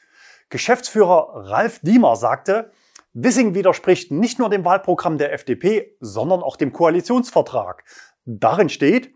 Geschäftsführer 0.51 1.49
Ralf 1.49 1.79
Diemer 1.81 2.17
sagte, 2.17 2.71
Wissing 3.15 3.55
widerspricht 3.55 4.11
nicht 4.11 4.39
nur 4.39 4.51
dem 4.51 4.65
Wahlprogramm 4.65 5.19
der 5.19 5.33
FDP, 5.33 5.97
sondern 6.01 6.43
auch 6.43 6.57
dem 6.57 6.73
Koalitionsvertrag. 6.73 7.85
Darin 8.25 8.69
steht, 8.69 9.15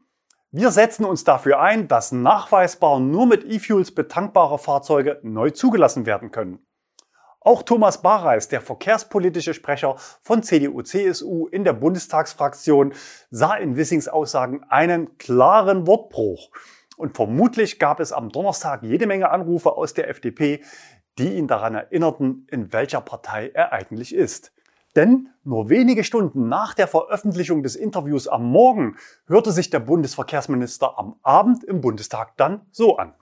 wir 0.51 0.71
setzen 0.71 1.05
uns 1.05 1.25
dafür 1.25 1.61
ein, 1.61 1.89
dass 1.89 2.13
nachweisbar 2.13 3.01
nur 3.01 3.27
mit 3.27 3.45
E-Fuels 3.45 3.95
betankbare 3.95 4.59
Fahrzeuge 4.59 5.21
neu 5.23 5.51
zugelassen 5.51 6.07
werden 6.07 6.31
können. 6.31 6.66
Auch 7.47 7.63
Thomas 7.63 8.03
Bareis, 8.03 8.49
der 8.49 8.61
verkehrspolitische 8.61 9.55
Sprecher 9.55 9.95
von 10.21 10.43
CDU-CSU 10.43 11.47
in 11.47 11.63
der 11.63 11.75
Bundestagsfraktion, 11.75 12.93
sah 13.31 13.55
in 13.55 13.77
Wissings 13.77 14.09
Aussagen 14.09 14.65
einen 14.69 15.17
klaren 15.17 15.87
Wortbruch. 15.87 16.51
Und 16.97 17.15
vermutlich 17.15 17.79
gab 17.79 18.01
es 18.01 18.11
am 18.11 18.31
Donnerstag 18.31 18.83
jede 18.83 19.07
Menge 19.07 19.31
Anrufe 19.31 19.77
aus 19.77 19.95
der 19.95 20.09
FDP, 20.09 20.61
die 21.19 21.35
ihn 21.35 21.47
daran 21.47 21.77
erinnerten, 21.77 22.49
in 22.51 22.73
welcher 22.73 23.01
Partei 23.01 23.53
er 23.55 23.73
eigentlich 23.73 24.13
ist. 24.13 24.51
Denn 24.97 25.29
nur 25.45 25.69
wenige 25.69 26.03
Stunden 26.03 26.49
nach 26.49 26.75
der 26.75 26.89
Veröffentlichung 26.89 27.63
des 27.63 27.77
Interviews 27.77 28.27
am 28.27 28.43
Morgen 28.51 28.97
hörte 29.29 29.53
sich 29.53 29.71
der 29.71 29.79
Bundesverkehrsminister 29.79 30.99
am 30.99 31.15
Abend 31.23 31.63
im 31.63 31.81
Bundestag 31.81 32.37
dann 32.39 32.63
so 32.73 32.97
an. 32.97 33.15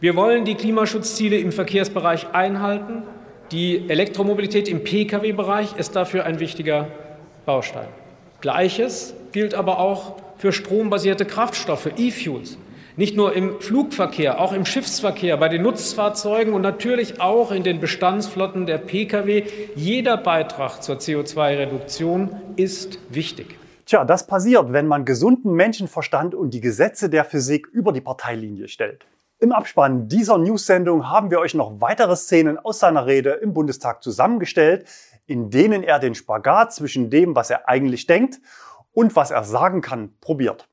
Wir 0.00 0.16
wollen 0.16 0.44
die 0.44 0.56
Klimaschutzziele 0.56 1.38
im 1.38 1.52
Verkehrsbereich 1.52 2.34
einhalten. 2.34 3.04
Die 3.52 3.88
Elektromobilität 3.88 4.68
im 4.68 4.84
Pkw-Bereich 4.84 5.76
ist 5.76 5.96
dafür 5.96 6.24
ein 6.24 6.38
wichtiger 6.38 6.86
Baustein. 7.46 7.88
Gleiches 8.40 9.12
gilt 9.32 9.54
aber 9.54 9.80
auch 9.80 10.14
für 10.36 10.52
strombasierte 10.52 11.24
Kraftstoffe, 11.24 11.90
E-Fuels. 11.96 12.58
Nicht 12.96 13.16
nur 13.16 13.34
im 13.34 13.60
Flugverkehr, 13.60 14.40
auch 14.40 14.52
im 14.52 14.64
Schiffsverkehr, 14.64 15.36
bei 15.36 15.48
den 15.48 15.62
Nutzfahrzeugen 15.62 16.52
und 16.52 16.62
natürlich 16.62 17.20
auch 17.20 17.50
in 17.50 17.64
den 17.64 17.80
Bestandsflotten 17.80 18.66
der 18.66 18.78
Pkw. 18.78 19.42
Jeder 19.74 20.16
Beitrag 20.16 20.80
zur 20.82 20.96
CO2-Reduktion 20.96 22.30
ist 22.54 23.00
wichtig. 23.08 23.58
Tja, 23.84 24.04
das 24.04 24.28
passiert, 24.28 24.72
wenn 24.72 24.86
man 24.86 25.04
gesunden 25.04 25.54
Menschenverstand 25.54 26.36
und 26.36 26.54
die 26.54 26.60
Gesetze 26.60 27.10
der 27.10 27.24
Physik 27.24 27.66
über 27.66 27.92
die 27.92 28.00
Parteilinie 28.00 28.68
stellt. 28.68 29.06
Im 29.42 29.52
Abspann 29.52 30.06
dieser 30.06 30.36
News-Sendung 30.36 31.08
haben 31.08 31.30
wir 31.30 31.40
euch 31.40 31.54
noch 31.54 31.80
weitere 31.80 32.14
Szenen 32.14 32.58
aus 32.58 32.78
seiner 32.78 33.06
Rede 33.06 33.30
im 33.30 33.54
Bundestag 33.54 34.02
zusammengestellt, 34.02 34.84
in 35.24 35.48
denen 35.48 35.82
er 35.82 35.98
den 35.98 36.14
Spagat 36.14 36.74
zwischen 36.74 37.08
dem, 37.08 37.34
was 37.34 37.48
er 37.48 37.66
eigentlich 37.66 38.06
denkt 38.06 38.38
und 38.92 39.16
was 39.16 39.30
er 39.30 39.42
sagen 39.44 39.80
kann, 39.80 40.12
probiert. 40.20 40.68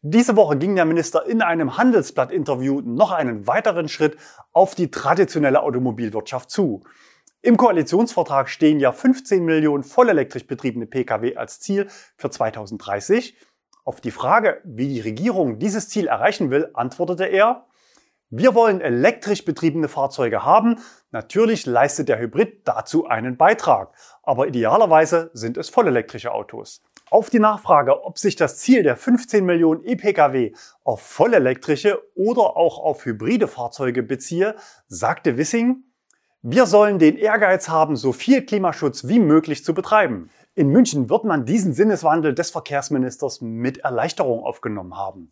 Diese 0.00 0.34
Woche 0.34 0.56
ging 0.56 0.76
der 0.76 0.86
Minister 0.86 1.26
in 1.26 1.42
einem 1.42 1.76
Handelsblatt-Interview 1.76 2.80
noch 2.80 3.10
einen 3.10 3.46
weiteren 3.46 3.86
Schritt 3.86 4.16
auf 4.52 4.74
die 4.74 4.90
traditionelle 4.90 5.62
Automobilwirtschaft 5.62 6.50
zu. 6.50 6.80
Im 7.42 7.58
Koalitionsvertrag 7.58 8.48
stehen 8.48 8.80
ja 8.80 8.92
15 8.92 9.44
Millionen 9.44 9.84
vollelektrisch 9.84 10.46
betriebene 10.46 10.86
Pkw 10.86 11.36
als 11.36 11.60
Ziel 11.60 11.88
für 12.16 12.30
2030. 12.30 13.36
Auf 13.84 14.00
die 14.00 14.10
Frage, 14.10 14.62
wie 14.64 14.88
die 14.88 15.00
Regierung 15.00 15.58
dieses 15.58 15.90
Ziel 15.90 16.06
erreichen 16.06 16.50
will, 16.50 16.70
antwortete 16.72 17.26
er, 17.26 17.66
wir 18.32 18.54
wollen 18.54 18.80
elektrisch 18.80 19.44
betriebene 19.44 19.88
Fahrzeuge 19.88 20.44
haben. 20.44 20.76
Natürlich 21.10 21.66
leistet 21.66 22.08
der 22.08 22.20
Hybrid 22.20 22.60
dazu 22.64 23.06
einen 23.06 23.36
Beitrag. 23.36 23.92
Aber 24.22 24.46
idealerweise 24.46 25.32
sind 25.34 25.56
es 25.56 25.68
vollelektrische 25.68 26.32
Autos. 26.32 26.80
Auf 27.10 27.28
die 27.28 27.40
Nachfrage, 27.40 28.04
ob 28.04 28.18
sich 28.20 28.36
das 28.36 28.58
Ziel 28.58 28.84
der 28.84 28.96
15 28.96 29.44
Millionen 29.44 29.82
E-Pkw 29.82 30.52
auf 30.84 31.02
vollelektrische 31.02 32.00
oder 32.14 32.56
auch 32.56 32.78
auf 32.78 33.04
hybride 33.04 33.48
Fahrzeuge 33.48 34.04
beziehe, 34.04 34.54
sagte 34.86 35.36
Wissing, 35.36 35.82
wir 36.42 36.66
sollen 36.66 37.00
den 37.00 37.16
Ehrgeiz 37.18 37.68
haben, 37.68 37.96
so 37.96 38.12
viel 38.12 38.46
Klimaschutz 38.46 39.08
wie 39.08 39.18
möglich 39.18 39.64
zu 39.64 39.74
betreiben. 39.74 40.30
In 40.54 40.68
München 40.68 41.10
wird 41.10 41.24
man 41.24 41.46
diesen 41.46 41.74
Sinneswandel 41.74 42.34
des 42.34 42.50
Verkehrsministers 42.50 43.40
mit 43.40 43.78
Erleichterung 43.78 44.44
aufgenommen 44.44 44.96
haben. 44.96 45.28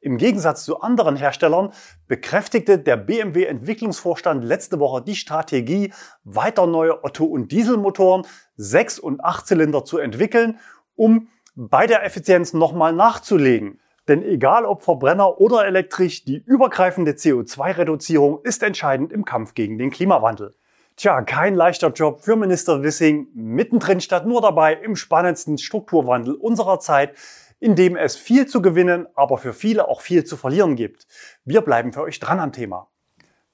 Im 0.00 0.16
Gegensatz 0.16 0.64
zu 0.64 0.80
anderen 0.80 1.16
Herstellern 1.16 1.72
bekräftigte 2.08 2.78
der 2.78 2.96
BMW 2.96 3.44
Entwicklungsvorstand 3.44 4.42
letzte 4.44 4.80
Woche 4.80 5.02
die 5.02 5.16
Strategie, 5.16 5.92
weiter 6.24 6.66
neue 6.66 7.04
Otto- 7.04 7.26
und 7.26 7.52
Dieselmotoren, 7.52 8.26
6- 8.58 8.98
und 9.00 9.22
8-Zylinder 9.22 9.84
zu 9.84 9.98
entwickeln 9.98 10.58
um 11.00 11.28
bei 11.56 11.86
der 11.86 12.04
Effizienz 12.04 12.52
nochmal 12.52 12.92
nachzulegen. 12.92 13.80
Denn 14.06 14.22
egal 14.22 14.66
ob 14.66 14.82
Verbrenner 14.82 15.40
oder 15.40 15.64
elektrisch, 15.64 16.26
die 16.26 16.36
übergreifende 16.36 17.12
CO2-Reduzierung 17.12 18.40
ist 18.42 18.62
entscheidend 18.62 19.10
im 19.10 19.24
Kampf 19.24 19.54
gegen 19.54 19.78
den 19.78 19.90
Klimawandel. 19.90 20.54
Tja, 20.96 21.22
kein 21.22 21.54
leichter 21.54 21.88
Job 21.88 22.20
für 22.20 22.36
Minister 22.36 22.82
Wissing, 22.82 23.28
mittendrin 23.32 24.02
statt 24.02 24.26
nur 24.26 24.42
dabei 24.42 24.74
im 24.74 24.94
spannendsten 24.94 25.56
Strukturwandel 25.56 26.34
unserer 26.34 26.80
Zeit, 26.80 27.14
in 27.60 27.76
dem 27.76 27.96
es 27.96 28.16
viel 28.16 28.46
zu 28.46 28.62
gewinnen, 28.62 29.06
aber 29.14 29.38
für 29.38 29.52
viele 29.52 29.86
auch 29.86 30.00
viel 30.00 30.24
zu 30.24 30.36
verlieren 30.36 30.76
gibt. 30.76 31.06
Wir 31.44 31.60
bleiben 31.60 31.92
für 31.92 32.02
euch 32.02 32.18
dran 32.18 32.40
am 32.40 32.52
Thema. 32.52 32.88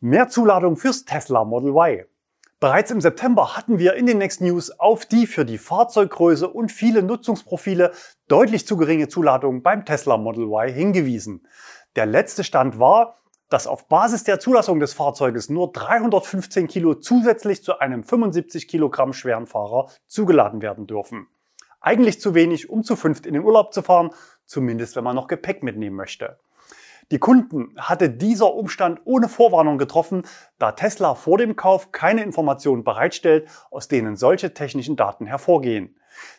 Mehr 0.00 0.28
Zuladung 0.28 0.76
fürs 0.76 1.04
Tesla 1.04 1.44
Model 1.44 1.70
Y. 1.70 2.06
Bereits 2.58 2.90
im 2.90 3.02
September 3.02 3.56
hatten 3.56 3.78
wir 3.78 3.94
in 3.94 4.06
den 4.06 4.18
Next 4.18 4.40
News 4.40 4.70
auf 4.70 5.04
die 5.04 5.26
für 5.26 5.44
die 5.44 5.58
Fahrzeuggröße 5.58 6.48
und 6.48 6.72
viele 6.72 7.02
Nutzungsprofile 7.02 7.92
deutlich 8.28 8.66
zu 8.66 8.78
geringe 8.78 9.08
Zuladung 9.08 9.62
beim 9.62 9.84
Tesla 9.84 10.16
Model 10.16 10.44
Y 10.44 10.72
hingewiesen. 10.72 11.46
Der 11.96 12.06
letzte 12.06 12.44
Stand 12.44 12.78
war, 12.78 13.18
dass 13.48 13.66
auf 13.66 13.88
Basis 13.88 14.24
der 14.24 14.40
Zulassung 14.40 14.80
des 14.80 14.94
Fahrzeuges 14.94 15.50
nur 15.50 15.72
315 15.72 16.66
Kilo 16.66 16.94
zusätzlich 16.94 17.62
zu 17.62 17.78
einem 17.78 18.04
75 18.04 18.68
Kilogramm 18.68 19.12
schweren 19.12 19.46
Fahrer 19.46 19.88
zugeladen 20.06 20.62
werden 20.62 20.86
dürfen. 20.86 21.28
Eigentlich 21.86 22.20
zu 22.20 22.34
wenig, 22.34 22.68
um 22.68 22.82
zu 22.82 22.96
fünft 22.96 23.26
in 23.26 23.34
den 23.34 23.44
Urlaub 23.44 23.72
zu 23.72 23.80
fahren, 23.80 24.10
zumindest 24.44 24.96
wenn 24.96 25.04
man 25.04 25.14
noch 25.14 25.28
Gepäck 25.28 25.62
mitnehmen 25.62 25.94
möchte. 25.94 26.36
Die 27.12 27.20
Kunden 27.20 27.76
hatte 27.76 28.10
dieser 28.10 28.52
Umstand 28.54 29.02
ohne 29.04 29.28
Vorwarnung 29.28 29.78
getroffen, 29.78 30.24
da 30.58 30.72
Tesla 30.72 31.14
vor 31.14 31.38
dem 31.38 31.54
Kauf 31.54 31.92
keine 31.92 32.24
Informationen 32.24 32.82
bereitstellt, 32.82 33.48
aus 33.70 33.86
denen 33.86 34.16
solche 34.16 34.52
technischen 34.52 34.96
Daten 34.96 35.26
hervorgehen. 35.26 35.94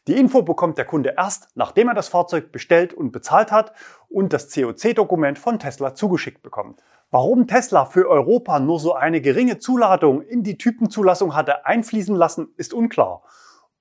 Die 0.08 0.18
Info 0.18 0.42
bekommt 0.42 0.78
der 0.78 0.84
Kunde 0.84 1.14
erst, 1.16 1.48
nachdem 1.56 1.88
er 1.88 1.94
das 1.94 2.10
Fahrzeug 2.10 2.52
bestellt 2.52 2.94
und 2.94 3.14
bezahlt 3.14 3.50
hat 3.54 3.72
und 4.10 4.34
das 4.34 4.54
COC-Dokument 4.54 5.40
von 5.40 5.60
Tesla 5.60 5.96
zugeschickt 5.96 6.44
bekommt. 6.44 6.84
Warum 7.10 7.48
Tesla 7.48 7.86
für 7.86 8.10
Europa 8.10 8.60
nur 8.60 8.82
so 8.82 8.96
eine 8.96 9.22
geringe 9.22 9.60
Zuladung 9.60 10.22
in 10.24 10.44
die 10.44 10.58
Typenzulassung 10.58 11.38
hatte 11.38 11.66
einfließen 11.66 12.18
lassen, 12.18 12.50
ist 12.58 12.74
unklar. 12.74 13.24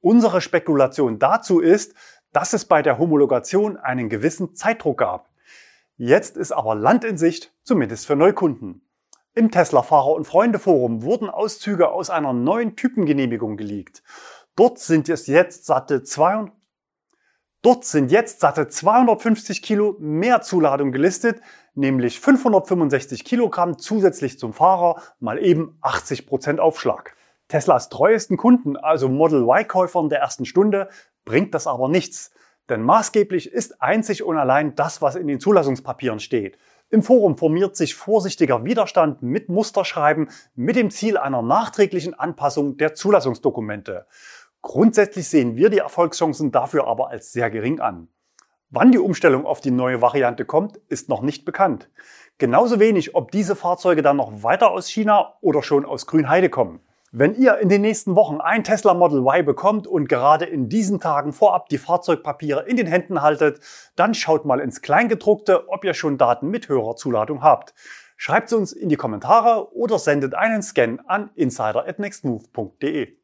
Unsere 0.01 0.41
Spekulation 0.41 1.19
dazu 1.19 1.61
ist, 1.61 1.95
dass 2.33 2.53
es 2.53 2.65
bei 2.65 2.83
der 2.83 2.99
Homologation 2.99 3.77
einen 3.77 4.09
gewissen 4.09 4.55
Zeitdruck 4.55 4.99
gab. 4.99 5.31
Jetzt 5.97 6.37
ist 6.37 6.53
aber 6.53 6.75
Land 6.75 7.05
in 7.05 7.17
Sicht, 7.17 7.53
zumindest 7.63 8.07
für 8.07 8.17
Neukunden. 8.17 8.83
Im 9.35 9.51
Tesla-Fahrer- 9.51 10.15
und 10.15 10.27
Freunde-Forum 10.27 11.03
wurden 11.03 11.31
Auszüge 11.31 11.91
aus 11.91 12.11
einer 12.11 12.33
neuen 12.33 12.77
Typengenehmigung 12.77 13.57
geleakt. 13.57 14.03
Dort 14.55 14.79
sind 14.79 15.09
es 15.09 15.27
jetzt 15.27 15.67
satte 15.67 16.03
200, 16.03 16.53
Dort 17.67 17.85
sind 17.85 18.13
jetzt 18.13 18.39
satte 18.39 18.69
250 18.69 19.61
Kilo 19.61 19.97
mehr 19.99 20.41
Zuladung 20.41 20.93
gelistet, 20.93 21.41
nämlich 21.75 22.21
565 22.21 23.25
Kilogramm 23.25 23.77
zusätzlich 23.77 24.39
zum 24.39 24.53
Fahrer, 24.53 25.03
mal 25.19 25.45
eben 25.45 25.77
80 25.81 26.29
Prozent 26.29 26.61
Aufschlag. 26.61 27.16
Teslas 27.49 27.89
treuesten 27.89 28.37
Kunden, 28.37 28.77
also 28.77 29.09
Model 29.09 29.43
Y-Käufern 29.43 30.09
der 30.09 30.21
ersten 30.21 30.45
Stunde, 30.45 30.89
bringt 31.25 31.55
das 31.55 31.67
aber 31.67 31.89
nichts. 31.89 32.33
Denn 32.69 32.83
maßgeblich 32.83 33.53
ist 33.53 33.81
einzig 33.81 34.25
und 34.25 34.37
allein 34.37 34.75
das, 34.75 35.01
was 35.01 35.15
in 35.15 35.29
den 35.29 35.39
Zulassungspapieren 35.39 36.19
steht. 36.19 36.59
Im 36.89 37.03
Forum 37.03 37.37
formiert 37.37 37.77
sich 37.77 37.95
vorsichtiger 37.95 38.65
Widerstand 38.65 39.23
mit 39.23 39.49
Musterschreiben 39.49 40.29
mit 40.55 40.77
dem 40.77 40.91
Ziel 40.91 41.17
einer 41.19 41.43
nachträglichen 41.43 42.15
Anpassung 42.15 42.77
der 42.77 42.95
Zulassungsdokumente. 42.95 44.07
Grundsätzlich 44.63 45.29
sehen 45.29 45.57
wir 45.57 45.71
die 45.71 45.79
Erfolgschancen 45.79 46.51
dafür 46.51 46.87
aber 46.87 47.11
als 47.11 47.33
sehr 47.33 47.51
gering 47.51 47.81
an. 47.81 48.09
Wann 48.71 48.91
die 48.91 48.99
Umstellung 48.99 49.47
auf 49.47 49.61
die 49.61 49.71
neue 49.71 50.01
Variante 50.03 50.45
kommt, 50.45 50.77
ist 50.89 51.09
noch 51.09 51.23
nicht 51.23 51.45
bekannt. 51.45 51.89
Genauso 52.39 52.81
wenig, 52.81 53.15
ob 53.15 53.31
diese 53.31 53.55
Fahrzeuge 53.55 54.03
dann 54.03 54.17
noch 54.17 54.43
weiter 54.43 54.73
aus 54.73 54.89
China 54.89 55.35
oder 55.41 55.63
schon 55.63 55.85
aus 55.85 56.07
Grünheide 56.07 56.51
kommen. 56.51 56.81
Wenn 57.19 57.35
ihr 57.35 57.57
in 57.61 57.71
den 57.71 57.81
nächsten 57.81 58.15
Wochen 58.15 58.43
ein 58.43 58.63
Tesla 58.63 58.93
Model 58.93 59.21
Y 59.21 59.43
bekommt 59.43 59.87
und 59.87 60.07
gerade 60.07 60.45
in 60.45 60.69
diesen 60.69 61.01
Tagen 61.01 61.33
vorab 61.33 61.71
die 61.71 61.79
Fahrzeugpapiere 61.79 62.69
in 62.69 62.77
den 62.77 62.87
Händen 62.87 63.23
haltet, 63.23 63.59
dann 63.97 64.13
schaut 64.13 64.45
mal 64.45 64.61
ins 64.61 64.83
Kleingedruckte, 64.83 65.71
ob 65.71 65.83
ihr 65.87 65.95
schon 65.95 66.19
Daten 66.19 66.51
mit 66.51 66.69
höherer 66.69 66.95
Zuladung 66.95 67.43
habt. 67.43 67.73
Schreibt 68.19 68.51
sie 68.51 68.57
uns 68.59 68.75
in 68.75 68.91
die 68.91 68.97
Kommentare 68.97 69.75
oder 69.75 69.99
sendet 69.99 70.35
einen 70.35 70.61
Scan 70.61 70.99
an 71.07 71.31
insider@nextmove.de. 71.37 73.17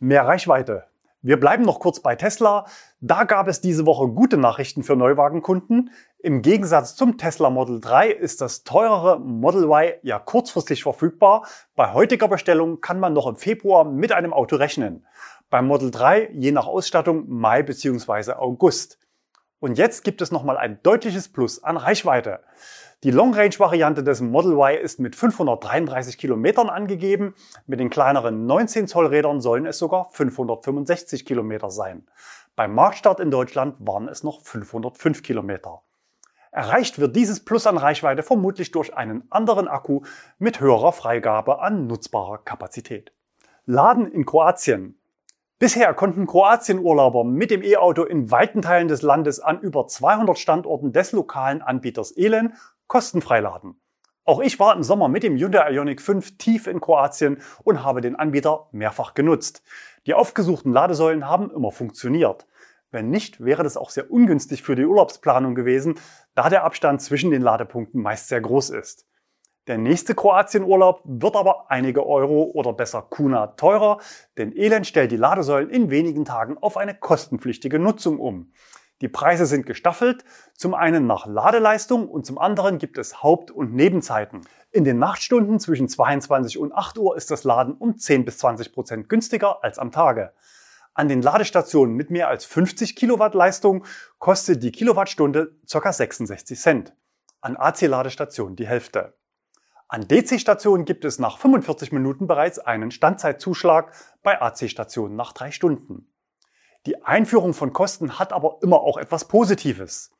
Mehr 0.00 0.26
Reichweite, 0.26 0.86
wir 1.28 1.38
bleiben 1.38 1.62
noch 1.62 1.78
kurz 1.78 2.00
bei 2.00 2.16
Tesla. 2.16 2.64
Da 3.02 3.24
gab 3.24 3.48
es 3.48 3.60
diese 3.60 3.84
Woche 3.84 4.08
gute 4.08 4.38
Nachrichten 4.38 4.82
für 4.82 4.96
Neuwagenkunden. 4.96 5.90
Im 6.20 6.40
Gegensatz 6.40 6.96
zum 6.96 7.18
Tesla 7.18 7.50
Model 7.50 7.82
3 7.82 8.12
ist 8.12 8.40
das 8.40 8.64
teurere 8.64 9.20
Model 9.20 9.64
Y 9.64 9.98
ja 10.00 10.18
kurzfristig 10.18 10.84
verfügbar. 10.84 11.46
Bei 11.76 11.92
heutiger 11.92 12.28
Bestellung 12.28 12.80
kann 12.80 12.98
man 12.98 13.12
noch 13.12 13.26
im 13.26 13.36
Februar 13.36 13.84
mit 13.84 14.10
einem 14.10 14.32
Auto 14.32 14.56
rechnen. 14.56 15.04
Beim 15.50 15.66
Model 15.66 15.90
3 15.90 16.30
je 16.32 16.50
nach 16.50 16.66
Ausstattung 16.66 17.24
Mai 17.28 17.62
bzw. 17.62 18.32
August. 18.32 18.98
Und 19.60 19.76
jetzt 19.76 20.04
gibt 20.04 20.22
es 20.22 20.30
nochmal 20.30 20.56
ein 20.56 20.80
deutliches 20.82 21.28
Plus 21.28 21.64
an 21.64 21.76
Reichweite. 21.76 22.40
Die 23.04 23.10
Long-Range-Variante 23.10 24.02
des 24.02 24.20
Model 24.20 24.52
Y 24.52 24.76
ist 24.80 24.98
mit 25.00 25.16
533 25.16 26.18
Kilometern 26.18 26.68
angegeben. 26.68 27.34
Mit 27.66 27.80
den 27.80 27.90
kleineren 27.90 28.46
19 28.46 28.88
Zoll 28.88 29.06
Rädern 29.06 29.40
sollen 29.40 29.66
es 29.66 29.78
sogar 29.78 30.10
565 30.10 31.24
Kilometer 31.24 31.70
sein. 31.70 32.06
Beim 32.56 32.74
Marktstart 32.74 33.20
in 33.20 33.30
Deutschland 33.30 33.76
waren 33.78 34.08
es 34.08 34.24
noch 34.24 34.42
505 34.42 35.22
Kilometer. 35.22 35.82
Erreicht 36.50 36.98
wird 36.98 37.14
dieses 37.14 37.44
Plus 37.44 37.66
an 37.66 37.76
Reichweite 37.76 38.22
vermutlich 38.22 38.72
durch 38.72 38.96
einen 38.96 39.22
anderen 39.30 39.68
Akku 39.68 40.00
mit 40.38 40.60
höherer 40.60 40.92
Freigabe 40.92 41.60
an 41.60 41.86
nutzbarer 41.86 42.38
Kapazität. 42.38 43.12
Laden 43.66 44.10
in 44.10 44.24
Kroatien. 44.24 44.98
Bisher 45.60 45.92
konnten 45.92 46.28
Kroatien-Urlauber 46.28 47.24
mit 47.24 47.50
dem 47.50 47.64
E-Auto 47.64 48.04
in 48.04 48.30
weiten 48.30 48.62
Teilen 48.62 48.86
des 48.86 49.02
Landes 49.02 49.40
an 49.40 49.60
über 49.60 49.88
200 49.88 50.38
Standorten 50.38 50.92
des 50.92 51.10
lokalen 51.10 51.62
Anbieters 51.62 52.12
Elen 52.12 52.54
kostenfrei 52.86 53.40
laden. 53.40 53.80
Auch 54.24 54.38
ich 54.38 54.60
war 54.60 54.76
im 54.76 54.84
Sommer 54.84 55.08
mit 55.08 55.24
dem 55.24 55.36
Hyundai 55.36 55.72
Ioniq 55.72 56.00
5 56.00 56.38
tief 56.38 56.68
in 56.68 56.80
Kroatien 56.80 57.42
und 57.64 57.82
habe 57.82 58.00
den 58.00 58.14
Anbieter 58.14 58.68
mehrfach 58.70 59.14
genutzt. 59.14 59.64
Die 60.06 60.14
aufgesuchten 60.14 60.72
Ladesäulen 60.72 61.26
haben 61.26 61.50
immer 61.50 61.72
funktioniert. 61.72 62.46
Wenn 62.92 63.10
nicht, 63.10 63.44
wäre 63.44 63.64
das 63.64 63.76
auch 63.76 63.90
sehr 63.90 64.12
ungünstig 64.12 64.62
für 64.62 64.76
die 64.76 64.86
Urlaubsplanung 64.86 65.56
gewesen, 65.56 65.96
da 66.36 66.48
der 66.50 66.62
Abstand 66.62 67.02
zwischen 67.02 67.32
den 67.32 67.42
Ladepunkten 67.42 68.00
meist 68.00 68.28
sehr 68.28 68.40
groß 68.40 68.70
ist. 68.70 69.07
Der 69.68 69.76
nächste 69.76 70.14
Kroatienurlaub 70.14 71.02
wird 71.04 71.36
aber 71.36 71.70
einige 71.70 72.06
Euro 72.06 72.50
oder 72.54 72.72
besser 72.72 73.02
Kuna 73.02 73.48
teurer, 73.48 73.98
denn 74.38 74.56
Elend 74.56 74.86
stellt 74.86 75.12
die 75.12 75.16
Ladesäulen 75.16 75.68
in 75.68 75.90
wenigen 75.90 76.24
Tagen 76.24 76.56
auf 76.56 76.78
eine 76.78 76.94
kostenpflichtige 76.94 77.78
Nutzung 77.78 78.18
um. 78.18 78.50
Die 79.02 79.08
Preise 79.08 79.44
sind 79.44 79.66
gestaffelt, 79.66 80.24
zum 80.54 80.72
einen 80.72 81.06
nach 81.06 81.26
Ladeleistung 81.26 82.08
und 82.08 82.24
zum 82.24 82.38
anderen 82.38 82.78
gibt 82.78 82.96
es 82.96 83.22
Haupt- 83.22 83.50
und 83.50 83.74
Nebenzeiten. 83.74 84.40
In 84.70 84.84
den 84.84 84.98
Nachtstunden 84.98 85.60
zwischen 85.60 85.86
22 85.86 86.56
und 86.56 86.72
8 86.72 86.96
Uhr 86.96 87.14
ist 87.14 87.30
das 87.30 87.44
Laden 87.44 87.74
um 87.74 87.98
10 87.98 88.24
bis 88.24 88.38
20 88.38 88.72
Prozent 88.72 89.10
günstiger 89.10 89.62
als 89.62 89.78
am 89.78 89.92
Tage. 89.92 90.32
An 90.94 91.08
den 91.08 91.20
Ladestationen 91.20 91.94
mit 91.94 92.10
mehr 92.10 92.28
als 92.28 92.46
50 92.46 92.96
Kilowatt 92.96 93.34
Leistung 93.34 93.84
kostet 94.18 94.62
die 94.62 94.72
Kilowattstunde 94.72 95.58
ca. 95.70 95.92
66 95.92 96.58
Cent. 96.58 96.94
An 97.42 97.58
AC-Ladestationen 97.58 98.56
die 98.56 98.66
Hälfte. 98.66 99.12
An 99.90 100.06
DC-Stationen 100.06 100.84
gibt 100.84 101.06
es 101.06 101.18
nach 101.18 101.38
45 101.38 101.92
Minuten 101.92 102.26
bereits 102.26 102.58
einen 102.58 102.90
Standzeitzuschlag, 102.90 103.94
bei 104.22 104.38
AC-Stationen 104.38 105.16
nach 105.16 105.32
drei 105.32 105.50
Stunden. 105.50 106.12
Die 106.84 107.02
Einführung 107.02 107.54
von 107.54 107.72
Kosten 107.72 108.18
hat 108.18 108.34
aber 108.34 108.58
immer 108.60 108.82
auch 108.82 108.98
etwas 108.98 109.28
Positives. 109.28 110.10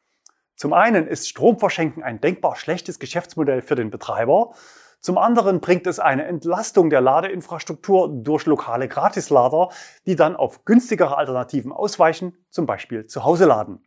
Zum 0.56 0.72
einen 0.72 1.06
ist 1.06 1.28
Stromverschenken 1.28 2.02
ein 2.02 2.18
denkbar 2.18 2.56
schlechtes 2.56 2.98
Geschäftsmodell 2.98 3.60
für 3.60 3.74
den 3.74 3.90
Betreiber. 3.90 4.54
Zum 5.00 5.18
anderen 5.18 5.60
bringt 5.60 5.86
es 5.86 6.00
eine 6.00 6.24
Entlastung 6.24 6.88
der 6.88 7.02
Ladeinfrastruktur 7.02 8.08
durch 8.08 8.46
lokale 8.46 8.88
Gratislader, 8.88 9.68
die 10.06 10.16
dann 10.16 10.34
auf 10.34 10.64
günstigere 10.64 11.18
Alternativen 11.18 11.72
ausweichen, 11.72 12.38
zum 12.48 12.64
Beispiel 12.64 13.06
zu 13.06 13.22
Hause 13.22 13.44
laden. 13.44 13.84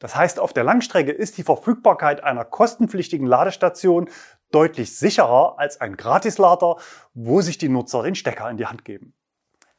Das 0.00 0.16
heißt, 0.16 0.40
auf 0.40 0.52
der 0.52 0.64
Langstrecke 0.64 1.12
ist 1.12 1.38
die 1.38 1.44
Verfügbarkeit 1.44 2.24
einer 2.24 2.44
kostenpflichtigen 2.44 3.24
Ladestation 3.24 4.10
deutlich 4.54 4.96
sicherer 4.96 5.58
als 5.58 5.80
ein 5.80 5.96
Gratislader, 5.96 6.76
wo 7.14 7.40
sich 7.40 7.58
die 7.58 7.68
Nutzer 7.68 8.02
den 8.02 8.14
Stecker 8.14 8.48
in 8.50 8.56
die 8.56 8.66
Hand 8.66 8.84
geben. 8.84 9.14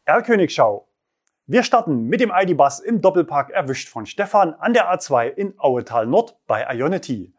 Erlkönigschau 0.06 0.88
wir 1.46 1.64
starten 1.64 2.06
mit 2.08 2.22
dem 2.22 2.32
ID-Bus 2.34 2.80
im 2.80 3.02
Doppelpark 3.02 3.50
erwischt 3.50 3.90
von 3.90 4.06
Stefan 4.06 4.54
an 4.54 4.72
der 4.72 4.90
A2 4.90 5.28
in 5.28 5.54
Auetal 5.58 6.08
Nord 6.08 6.38
bei 6.48 6.66
Ionity. 6.74 7.34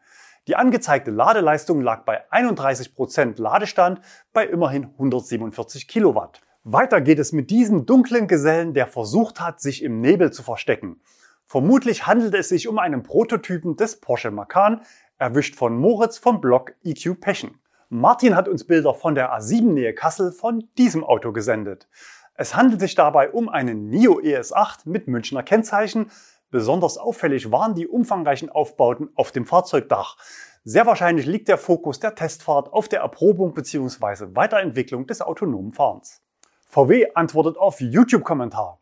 Die 0.47 0.55
angezeigte 0.55 1.09
Ladeleistung 1.09 1.81
lag 1.81 2.05
bei 2.05 2.21
31% 2.31 3.41
Ladestand 3.41 4.01
bei 4.31 4.45
immerhin 4.45 4.83
147 4.83 5.87
Kilowatt. 5.87 6.41
Weiter 6.63 7.01
geht 7.01 7.17
es 7.17 7.31
mit 7.31 7.49
diesem 7.49 7.87
dunklen 7.87 8.27
Gesellen, 8.27 8.75
der 8.75 8.85
versucht 8.85 9.41
hat, 9.41 9.59
sich 9.59 9.81
im 9.81 10.01
Nebel 10.01 10.31
zu 10.31 10.43
verstecken. 10.43 11.01
Vermutlich 11.47 12.05
handelt 12.05 12.35
es 12.35 12.49
sich 12.49 12.67
um 12.67 12.77
einen 12.77 13.01
Prototypen 13.01 13.75
des 13.75 13.99
Porsche 13.99 14.29
Macan, 14.29 14.81
erwischt 15.17 15.55
von 15.55 15.77
Moritz 15.77 16.17
vom 16.17 16.41
Blog 16.41 16.73
EQ 16.83 17.19
Passion. 17.19 17.59
Martin 17.89 18.35
hat 18.35 18.47
uns 18.47 18.65
Bilder 18.65 18.93
von 18.93 19.15
der 19.15 19.31
A7 19.33 19.73
Nähe 19.73 19.93
Kassel 19.93 20.31
von 20.31 20.67
diesem 20.77 21.03
Auto 21.03 21.31
gesendet. 21.31 21.87
Es 22.33 22.55
handelt 22.55 22.81
sich 22.81 22.95
dabei 22.95 23.31
um 23.31 23.47
einen 23.47 23.89
NIO 23.89 24.19
ES8 24.19 24.81
mit 24.85 25.07
Münchner 25.07 25.43
Kennzeichen. 25.43 26.11
Besonders 26.51 26.97
auffällig 26.97 27.51
waren 27.51 27.75
die 27.75 27.87
umfangreichen 27.87 28.49
Aufbauten 28.49 29.09
auf 29.15 29.31
dem 29.31 29.45
Fahrzeugdach. 29.45 30.17
Sehr 30.63 30.85
wahrscheinlich 30.85 31.27
liegt 31.27 31.47
der 31.47 31.57
Fokus 31.57 31.99
der 31.99 32.15
Testfahrt 32.15 32.73
auf 32.73 32.89
der 32.89 33.01
Erprobung 33.01 33.53
bzw. 33.53 34.35
Weiterentwicklung 34.35 35.07
des 35.07 35.21
autonomen 35.21 35.71
Fahrens. 35.71 36.21
VW 36.67 37.13
antwortet 37.13 37.57
auf 37.57 37.79
YouTube-Kommentar. 37.79 38.79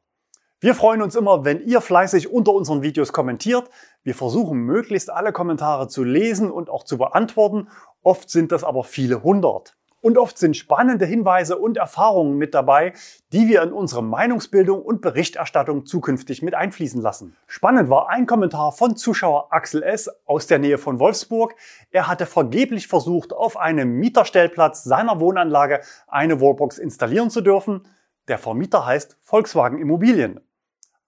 Wir 0.64 0.76
freuen 0.76 1.02
uns 1.02 1.14
immer, 1.18 1.44
wenn 1.44 1.60
ihr 1.60 1.82
fleißig 1.82 2.32
unter 2.32 2.54
unseren 2.54 2.84
Videos 2.84 3.12
kommentiert. 3.12 3.70
Wir 4.04 4.16
versuchen 4.16 4.60
möglichst 4.60 5.10
alle 5.10 5.34
Kommentare 5.34 5.90
zu 5.90 6.06
lesen 6.06 6.50
und 6.50 6.70
auch 6.70 6.86
zu 6.86 6.98
beantworten. 6.98 7.68
Oft 8.02 8.30
sind 8.30 8.54
das 8.54 8.64
aber 8.64 8.86
viele 8.86 9.24
hundert. 9.24 9.76
Und 10.00 10.18
oft 10.18 10.38
sind 10.38 10.56
spannende 10.56 11.06
Hinweise 11.06 11.58
und 11.58 11.76
Erfahrungen 11.76 12.38
mit 12.38 12.54
dabei, 12.54 12.94
die 13.34 13.50
wir 13.50 13.62
in 13.62 13.74
unsere 13.74 14.02
Meinungsbildung 14.02 14.82
und 14.82 15.02
Berichterstattung 15.02 15.86
zukünftig 15.86 16.42
mit 16.42 16.56
einfließen 16.56 17.02
lassen. 17.02 17.36
Spannend 17.46 17.90
war 17.90 18.08
ein 18.08 18.26
Kommentar 18.26 18.72
von 18.72 18.96
Zuschauer 18.96 19.52
Axel 19.52 19.84
S. 19.84 20.10
aus 20.24 20.48
der 20.48 20.60
Nähe 20.60 20.78
von 20.78 20.98
Wolfsburg. 20.98 21.56
Er 21.92 22.08
hatte 22.08 22.26
vergeblich 22.26 22.88
versucht, 22.88 23.34
auf 23.34 23.58
einem 23.58 24.00
Mieterstellplatz 24.00 24.86
seiner 24.86 25.20
Wohnanlage 25.20 25.82
eine 26.08 26.40
Wallbox 26.40 26.78
installieren 26.78 27.30
zu 27.30 27.42
dürfen. 27.42 27.86
Der 28.30 28.38
Vermieter 28.38 28.86
heißt 28.86 29.18
Volkswagen 29.24 29.78
Immobilien. 29.78 30.40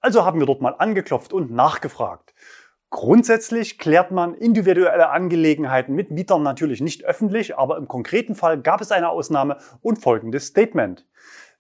Also 0.06 0.24
haben 0.24 0.40
wir 0.40 0.46
dort 0.46 0.62
mal 0.62 0.76
angeklopft 0.78 1.34
und 1.34 1.50
nachgefragt. 1.50 2.36
Grundsätzlich 2.92 3.80
klärt 3.80 4.12
man 4.12 4.36
individuelle 4.36 5.10
Angelegenheiten 5.10 5.96
mit 5.96 6.12
Mietern 6.12 6.44
natürlich 6.44 6.80
nicht 6.80 7.04
öffentlich, 7.06 7.58
aber 7.58 7.78
im 7.78 7.88
konkreten 7.88 8.36
Fall 8.36 8.62
gab 8.62 8.82
es 8.82 8.92
eine 8.92 9.10
Ausnahme 9.10 9.58
und 9.82 9.98
folgendes 9.98 10.46
Statement. 10.46 11.08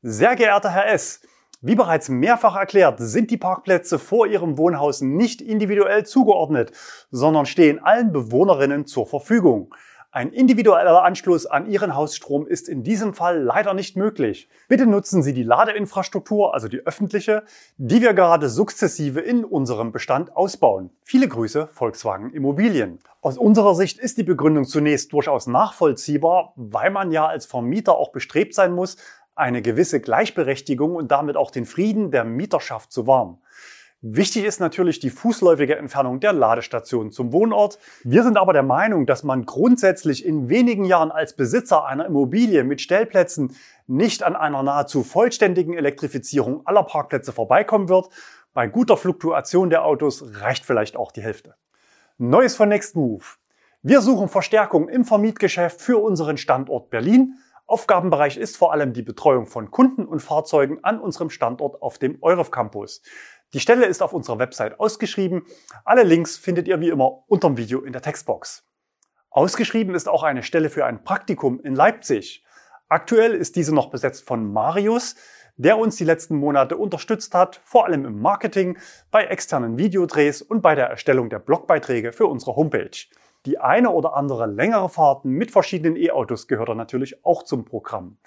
Sehr 0.03 0.35
geehrter 0.35 0.69
Herr 0.69 0.93
S., 0.93 1.21
wie 1.61 1.73
bereits 1.73 2.07
mehrfach 2.07 2.55
erklärt, 2.55 2.99
sind 2.99 3.31
die 3.31 3.37
Parkplätze 3.37 3.97
vor 3.97 4.27
Ihrem 4.27 4.59
Wohnhaus 4.59 5.01
nicht 5.01 5.41
individuell 5.41 6.05
zugeordnet, 6.05 6.71
sondern 7.09 7.47
stehen 7.47 7.83
allen 7.83 8.11
Bewohnerinnen 8.11 8.85
zur 8.85 9.07
Verfügung. 9.07 9.73
Ein 10.15 10.31
individueller 10.31 11.03
Anschluss 11.03 11.45
an 11.45 11.69
Ihren 11.69 11.93
Hausstrom 11.93 12.47
ist 12.47 12.69
in 12.69 12.83
diesem 12.83 13.13
Fall 13.13 13.43
leider 13.43 13.73
nicht 13.73 13.97
möglich. 13.97 14.47
Bitte 14.69 14.85
nutzen 14.85 15.21
Sie 15.23 15.33
die 15.33 15.43
Ladeinfrastruktur, 15.43 16.53
also 16.53 16.69
die 16.69 16.79
öffentliche, 16.87 17.43
die 17.75 18.01
wir 18.01 18.13
gerade 18.13 18.47
sukzessive 18.47 19.19
in 19.19 19.43
unserem 19.43 19.91
Bestand 19.91 20.33
ausbauen. 20.33 20.89
Viele 21.03 21.27
Grüße, 21.27 21.67
Volkswagen 21.69 22.29
Immobilien. 22.29 22.99
Aus 23.19 23.37
unserer 23.37 23.75
Sicht 23.75 23.99
ist 23.99 24.17
die 24.17 24.23
Begründung 24.23 24.63
zunächst 24.63 25.11
durchaus 25.11 25.47
nachvollziehbar, 25.47 26.53
weil 26.55 26.91
man 26.91 27.11
ja 27.11 27.27
als 27.27 27.45
Vermieter 27.45 27.97
auch 27.97 28.13
bestrebt 28.13 28.53
sein 28.53 28.71
muss, 28.71 28.95
eine 29.35 29.61
gewisse 29.61 29.99
Gleichberechtigung 29.99 30.95
und 30.95 31.11
damit 31.11 31.35
auch 31.35 31.51
den 31.51 31.65
Frieden 31.65 32.11
der 32.11 32.23
Mieterschaft 32.23 32.93
zu 32.93 33.05
wahren. 33.05 33.39
Wichtig 34.07 34.45
ist 34.45 34.59
natürlich 34.59 34.99
die 34.99 35.09
fußläufige 35.09 35.77
Entfernung 35.77 36.19
der 36.19 36.31
Ladestation 36.31 37.09
zum 37.09 37.33
Wohnort. 37.33 37.79
Wir 38.03 38.21
sind 38.21 38.37
aber 38.37 38.53
der 38.53 38.61
Meinung, 38.61 39.07
dass 39.07 39.23
man 39.23 39.47
grundsätzlich 39.47 40.23
in 40.23 40.47
wenigen 40.47 40.85
Jahren 40.85 41.09
als 41.09 41.35
Besitzer 41.35 41.87
einer 41.87 42.05
Immobilie 42.05 42.63
mit 42.63 42.81
Stellplätzen 42.81 43.55
nicht 43.87 44.21
an 44.21 44.35
einer 44.35 44.61
nahezu 44.61 45.01
vollständigen 45.01 45.73
Elektrifizierung 45.73 46.67
aller 46.67 46.83
Parkplätze 46.83 47.31
vorbeikommen 47.31 47.89
wird. 47.89 48.09
Bei 48.53 48.67
guter 48.67 48.95
Fluktuation 48.95 49.71
der 49.71 49.83
Autos 49.83 50.23
reicht 50.39 50.65
vielleicht 50.65 50.97
auch 50.97 51.11
die 51.11 51.23
Hälfte. 51.23 51.55
Neues 52.19 52.55
von 52.55 52.69
Nextmove. 52.69 53.39
Wir 53.81 54.01
suchen 54.01 54.29
Verstärkung 54.29 54.87
im 54.87 55.03
Vermietgeschäft 55.03 55.81
für 55.81 55.97
unseren 55.97 56.37
Standort 56.37 56.91
Berlin. 56.91 57.39
Aufgabenbereich 57.67 58.37
ist 58.37 58.57
vor 58.57 58.71
allem 58.71 58.93
die 58.93 59.01
Betreuung 59.01 59.47
von 59.47 59.71
Kunden 59.71 60.05
und 60.05 60.19
Fahrzeugen 60.19 60.83
an 60.83 60.99
unserem 60.99 61.31
Standort 61.31 61.81
auf 61.81 61.97
dem 61.97 62.19
Euref 62.21 62.51
Campus. 62.51 63.01
Die 63.55 63.61
Stelle 63.61 63.85
ist 63.85 64.03
auf 64.03 64.11
unserer 64.11 64.37
Website 64.37 64.81
ausgeschrieben. 64.81 65.45
Alle 65.85 66.03
Links 66.03 66.35
findet 66.35 66.67
ihr 66.67 66.81
wie 66.81 66.89
immer 66.89 67.23
unter 67.27 67.47
dem 67.47 67.55
Video 67.55 67.83
in 67.83 67.93
der 67.93 68.01
Textbox. 68.01 68.67
Ausgeschrieben 69.29 69.95
ist 69.95 70.09
auch 70.09 70.23
eine 70.23 70.43
Stelle 70.43 70.69
für 70.69 70.83
ein 70.83 71.05
Praktikum 71.05 71.61
in 71.61 71.73
Leipzig. 71.73 72.43
Aktuell 72.89 73.33
ist 73.33 73.55
diese 73.55 73.73
noch 73.73 73.89
besetzt 73.89 74.27
von 74.27 74.51
Marius, 74.51 75.15
der 75.55 75.77
uns 75.77 75.95
die 75.95 76.03
letzten 76.03 76.35
Monate 76.35 76.75
unterstützt 76.75 77.33
hat, 77.33 77.61
vor 77.63 77.85
allem 77.85 78.03
im 78.03 78.21
Marketing, 78.21 78.77
bei 79.09 79.23
externen 79.23 79.77
Videodrehs 79.77 80.41
und 80.41 80.59
bei 80.59 80.75
der 80.75 80.87
Erstellung 80.87 81.29
der 81.29 81.39
Blogbeiträge 81.39 82.11
für 82.11 82.25
unsere 82.25 82.57
Homepage. 82.57 83.05
Die 83.45 83.57
eine 83.57 83.91
oder 83.91 84.17
andere 84.17 84.47
längere 84.47 84.89
Fahrten 84.89 85.29
mit 85.29 85.51
verschiedenen 85.51 85.95
E-Autos 85.95 86.49
gehört 86.49 86.75
natürlich 86.75 87.23
auch 87.23 87.43
zum 87.43 87.63
Programm. 87.63 88.17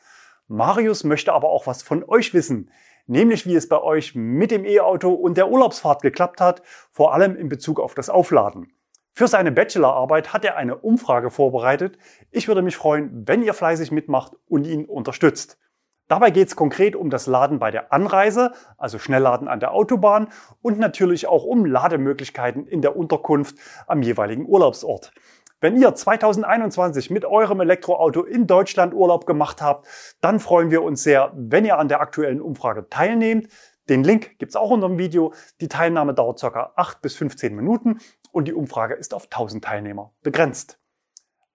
Marius 0.47 1.05
möchte 1.05 1.35
aber 1.35 1.51
auch 1.51 1.67
was 1.67 1.83
von 1.83 2.03
euch 2.03 2.33
wissen. 2.33 2.71
Nämlich 3.09 3.47
wie 3.47 3.57
es 3.57 3.69
bei 3.69 3.83
euch 3.83 4.15
mit 4.15 4.53
dem 4.53 4.65
E-Auto 4.65 5.13
und 5.13 5.37
der 5.37 5.51
Urlaubsfahrt 5.51 6.03
geklappt 6.03 6.41
hat, 6.41 6.63
vor 6.93 7.13
allem 7.13 7.35
in 7.37 7.49
Bezug 7.49 7.81
auf 7.81 7.95
das 7.95 8.09
Aufladen. 8.09 8.73
Für 9.13 9.27
seine 9.27 9.51
Bachelorarbeit 9.51 10.33
hat 10.33 10.45
er 10.45 10.57
eine 10.57 10.77
Umfrage 10.77 11.31
vorbereitet. 11.31 11.99
Ich 12.31 12.47
würde 12.47 12.63
mich 12.63 12.77
freuen, 12.77 13.27
wenn 13.27 13.43
ihr 13.43 13.55
fleißig 13.55 13.91
mitmacht 13.91 14.37
und 14.47 14.65
ihn 14.65 14.85
unterstützt. 14.85 15.59
Dabei 16.07 16.31
geht 16.31 16.49
es 16.49 16.57
konkret 16.57 16.97
um 16.97 17.11
das 17.11 17.27
Laden 17.27 17.59
bei 17.59 17.71
der 17.71 17.93
Anreise, 17.93 18.53
also 18.79 18.99
Schnellladen 18.99 19.47
an 19.47 19.61
der 19.61 19.73
Autobahn 19.73 20.29
und 20.63 20.79
natürlich 20.79 21.27
auch 21.27 21.45
um 21.45 21.67
Lademöglichkeiten 21.67 22.67
in 22.67 22.81
der 22.81 22.97
Unterkunft 22.97 23.57
am 23.87 24.03
jeweiligen 24.03 24.47
Urlaubsort. 24.47 25.13
Wenn 25.61 25.77
ihr 25.77 25.93
2021 25.93 27.11
mit 27.11 27.25
eurem 27.25 27.61
Elektroauto 27.61 28.23
in 28.23 28.47
Deutschland 28.47 28.95
Urlaub 28.95 29.27
gemacht 29.27 29.61
habt, 29.61 29.89
dann 30.21 30.39
freuen 30.39 30.71
wir 30.71 30.85
uns 30.85 31.03
sehr, 31.03 31.33
wenn 31.35 31.65
ihr 31.65 31.79
an 31.79 31.89
der 31.89 32.01
aktuellen 32.01 32.41
Umfrage 32.41 32.89
teilnehmt. 32.89 33.49
Den 33.89 34.05
Link 34.05 34.39
gibt's 34.39 34.55
auch 34.55 34.71
unter 34.71 34.87
dem 34.87 34.99
Video. 34.99 35.33
Die 35.61 35.67
Teilnahme 35.67 36.15
dauert 36.15 36.41
ca. 36.41 36.73
8 36.77 37.03
bis 37.03 37.17
15 37.17 37.57
Minuten 37.57 37.99
und 38.31 38.47
die 38.47 38.55
Umfrage 38.55 38.95
ist 38.95 39.13
auf 39.13 39.25
1000 39.25 39.65
Teilnehmer 39.65 40.13
begrenzt. 40.23 40.79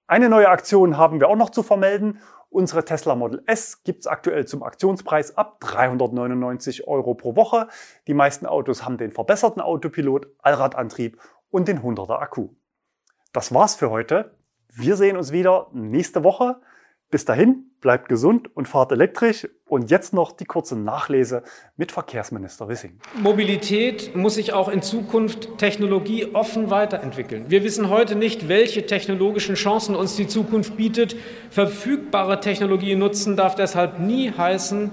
Eine 0.05 0.27
neue 0.27 0.49
Aktion 0.49 0.97
haben 0.97 1.21
wir 1.21 1.29
auch 1.29 1.37
noch 1.37 1.51
zu 1.51 1.63
vermelden. 1.63 2.19
Unsere 2.49 2.83
Tesla 2.83 3.15
Model 3.15 3.41
S 3.45 3.83
gibt's 3.83 4.05
aktuell 4.05 4.45
zum 4.45 4.63
Aktionspreis 4.63 5.37
ab 5.37 5.61
399 5.61 6.89
Euro 6.89 7.13
pro 7.13 7.37
Woche. 7.37 7.69
Die 8.07 8.13
meisten 8.13 8.47
Autos 8.47 8.83
haben 8.83 8.97
den 8.97 9.13
verbesserten 9.13 9.61
Autopilot, 9.61 10.27
Allradantrieb 10.39 11.21
und 11.49 11.69
den 11.69 11.79
100er 11.81 12.19
Akku. 12.19 12.49
Das 13.33 13.51
war's 13.51 13.73
für 13.73 13.89
heute. 13.89 14.31
Wir 14.71 14.95
sehen 14.95 15.17
uns 15.17 15.31
wieder 15.31 15.67
nächste 15.73 16.23
Woche. 16.23 16.57
Bis 17.09 17.25
dahin, 17.25 17.65
bleibt 17.81 18.07
gesund 18.07 18.55
und 18.55 18.67
fahrt 18.67 18.91
elektrisch. 18.91 19.47
Und 19.65 19.89
jetzt 19.89 20.13
noch 20.13 20.33
die 20.33 20.45
kurze 20.45 20.75
Nachlese 20.75 21.41
mit 21.75 21.91
Verkehrsminister 21.91 22.67
Wissing. 22.69 22.99
Mobilität 23.15 24.15
muss 24.15 24.35
sich 24.35 24.53
auch 24.53 24.69
in 24.69 24.83
Zukunft 24.83 25.57
technologieoffen 25.57 26.69
weiterentwickeln. 26.69 27.45
Wir 27.49 27.63
wissen 27.63 27.89
heute 27.89 28.15
nicht, 28.15 28.49
welche 28.49 28.85
technologischen 28.85 29.55
Chancen 29.55 29.95
uns 29.95 30.15
die 30.15 30.27
Zukunft 30.27 30.77
bietet. 30.77 31.15
Verfügbare 31.49 32.39
Technologien 32.39 32.99
nutzen 32.99 33.35
darf 33.35 33.55
deshalb 33.55 33.97
nie 33.97 34.31
heißen, 34.31 34.91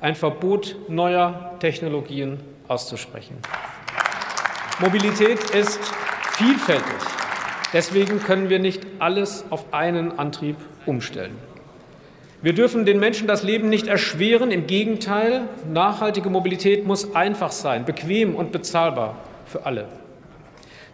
ein 0.00 0.14
Verbot 0.14 0.76
neuer 0.88 1.56
Technologien 1.58 2.38
auszusprechen. 2.68 3.36
Mobilität 4.78 5.50
ist 5.50 5.80
vielfältig. 6.36 7.23
Deswegen 7.74 8.20
können 8.20 8.48
wir 8.48 8.60
nicht 8.60 8.86
alles 9.00 9.44
auf 9.50 9.74
einen 9.74 10.18
Antrieb 10.18 10.56
umstellen. 10.86 11.36
Wir 12.40 12.52
dürfen 12.52 12.86
den 12.86 13.00
Menschen 13.00 13.26
das 13.26 13.42
Leben 13.42 13.68
nicht 13.68 13.88
erschweren. 13.88 14.52
Im 14.52 14.66
Gegenteil, 14.66 15.42
nachhaltige 15.72 16.30
Mobilität 16.30 16.86
muss 16.86 17.16
einfach 17.16 17.50
sein, 17.50 17.84
bequem 17.84 18.36
und 18.36 18.52
bezahlbar 18.52 19.16
für 19.44 19.66
alle. 19.66 19.88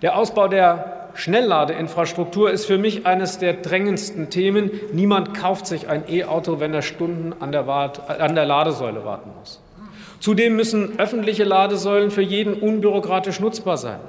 Der 0.01 0.17
Ausbau 0.17 0.49
der 0.49 1.11
Schnellladeinfrastruktur 1.15 2.51
ist 2.51 2.65
für 2.65 2.79
mich 2.79 3.05
eines 3.05 3.39
der 3.39 3.55
drängendsten 3.55 4.31
Themen. 4.31 4.71
Niemand 4.93 5.35
kauft 5.35 5.67
sich 5.67 5.89
ein 5.89 6.05
E-Auto, 6.09 6.61
wenn 6.61 6.73
er 6.73 6.83
Stunden 6.83 7.35
an 7.41 7.53
der, 7.53 7.69
an 7.69 8.35
der 8.35 8.47
Ladesäule 8.47 9.05
warten 9.05 9.31
muss. 9.39 9.61
Zudem 10.21 10.57
müssen 10.57 10.99
öffentliche 10.99 11.45
Ladesäulen 11.45 12.11
für 12.11 12.23
jeden 12.23 12.55
unbürokratisch 12.55 13.41
nutzbar 13.41 13.77
sein. 13.77 14.01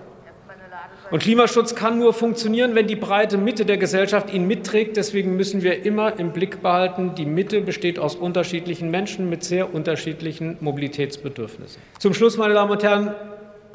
Und 1.12 1.21
Klimaschutz 1.21 1.76
kann 1.76 2.00
nur 2.00 2.13
funktionieren, 2.13 2.74
wenn 2.74 2.88
die 2.88 2.95
breite 2.95 3.38
Mitte 3.38 3.65
der 3.65 3.78
Gesellschaft 3.78 4.34
ihn 4.34 4.47
mitträgt. 4.47 4.95
Deswegen 4.95 5.36
müssen 5.36 5.62
wir 5.62 5.86
immer 5.86 6.17
im 6.17 6.32
Blick 6.32 6.62
behalten, 6.62 7.15
die 7.15 7.26
Mitte 7.26 7.60
besteht 7.60 8.00
aus 8.00 8.15
unterschiedlichen 8.15 8.89
Menschen 8.89 9.30
mit 9.30 9.43
sehr 9.43 9.74
unterschiedlichen 9.74 10.56
Mobilitätsbedürfnissen. 10.62 11.82
Zum 12.00 12.13
Schluss, 12.13 12.38
meine 12.38 12.54
Damen 12.54 12.71
und 12.71 12.82
Herren, 12.82 13.13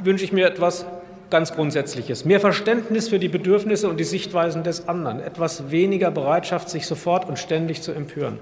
wünsche 0.03 0.25
ich 0.25 0.33
mir 0.33 0.47
etwas 0.47 0.87
ganz 1.29 1.53
Grundsätzliches. 1.53 2.25
Mehr 2.25 2.41
Verständnis 2.41 3.09
für 3.09 3.19
die 3.19 3.29
Bedürfnisse 3.29 3.91
und 3.91 3.99
die 4.01 4.05
Sichtweisen 4.05 4.63
des 4.63 4.89
anderen. 4.89 5.21
Etwas 5.21 5.71
weniger 5.71 6.11
Bereitschaft, 6.11 6.71
sich 6.71 6.87
sofort 6.87 7.29
und 7.29 7.39
ständig 7.39 7.83
zu 7.83 7.93
empören. 7.93 8.39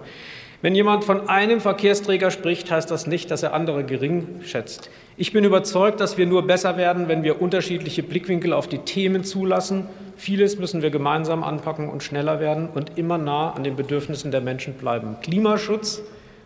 Wenn 0.64 0.74
jemand 0.74 1.04
von 1.04 1.28
einem 1.28 1.60
Verkehrsträger 1.60 2.30
spricht, 2.30 2.70
heißt 2.70 2.90
das 2.90 3.06
nicht, 3.06 3.30
dass 3.30 3.42
er 3.42 3.52
andere 3.52 3.84
gering 3.84 4.40
schätzt. 4.44 4.88
Ich 5.18 5.30
bin 5.30 5.44
überzeugt, 5.44 6.00
dass 6.00 6.16
wir 6.16 6.24
nur 6.24 6.46
besser 6.46 6.78
werden, 6.78 7.06
wenn 7.06 7.22
wir 7.22 7.42
unterschiedliche 7.42 8.02
Blickwinkel 8.02 8.54
auf 8.54 8.66
die 8.66 8.78
Themen 8.78 9.24
zulassen. 9.24 9.86
Vieles 10.16 10.58
müssen 10.58 10.80
wir 10.80 10.88
gemeinsam 10.88 11.44
anpacken 11.44 11.90
und 11.90 12.02
schneller 12.02 12.40
werden 12.40 12.70
und 12.72 12.96
immer 12.96 13.18
nah 13.18 13.50
an 13.52 13.62
den 13.62 13.76
Bedürfnissen 13.76 14.30
der 14.30 14.40
Menschen 14.40 14.72
bleiben. 14.72 15.16
Klimaschutz 15.20 16.00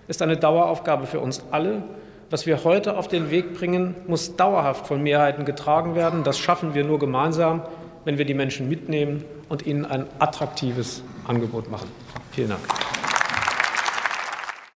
ist 0.09 0.21
eine 0.21 0.37
Daueraufgabe 0.37 1.07
für 1.07 1.21
uns 1.21 1.45
alle. 1.53 1.85
Was 2.29 2.45
wir 2.45 2.65
heute 2.65 2.97
auf 2.97 3.07
den 3.07 3.31
Weg 3.31 3.55
bringen, 3.55 3.95
muss 4.09 4.35
dauerhaft 4.35 4.89
von 4.89 5.01
Mehrheiten 5.01 5.45
getragen 5.45 5.95
werden. 5.95 6.25
Das 6.25 6.41
schaffen 6.41 6.75
wir 6.75 6.83
nur 6.83 6.99
gemeinsam, 6.99 7.63
wenn 8.05 8.19
wir 8.19 8.25
die 8.25 8.35
Menschen 8.35 8.69
mitnehmen 8.69 9.25
und 9.49 9.65
ihnen 9.65 9.85
ein 9.85 10.07
attraktives 10.19 11.05
Angebot 11.25 11.71
machen. 11.71 11.87
Vielen 12.33 12.49
Dank. 12.49 12.63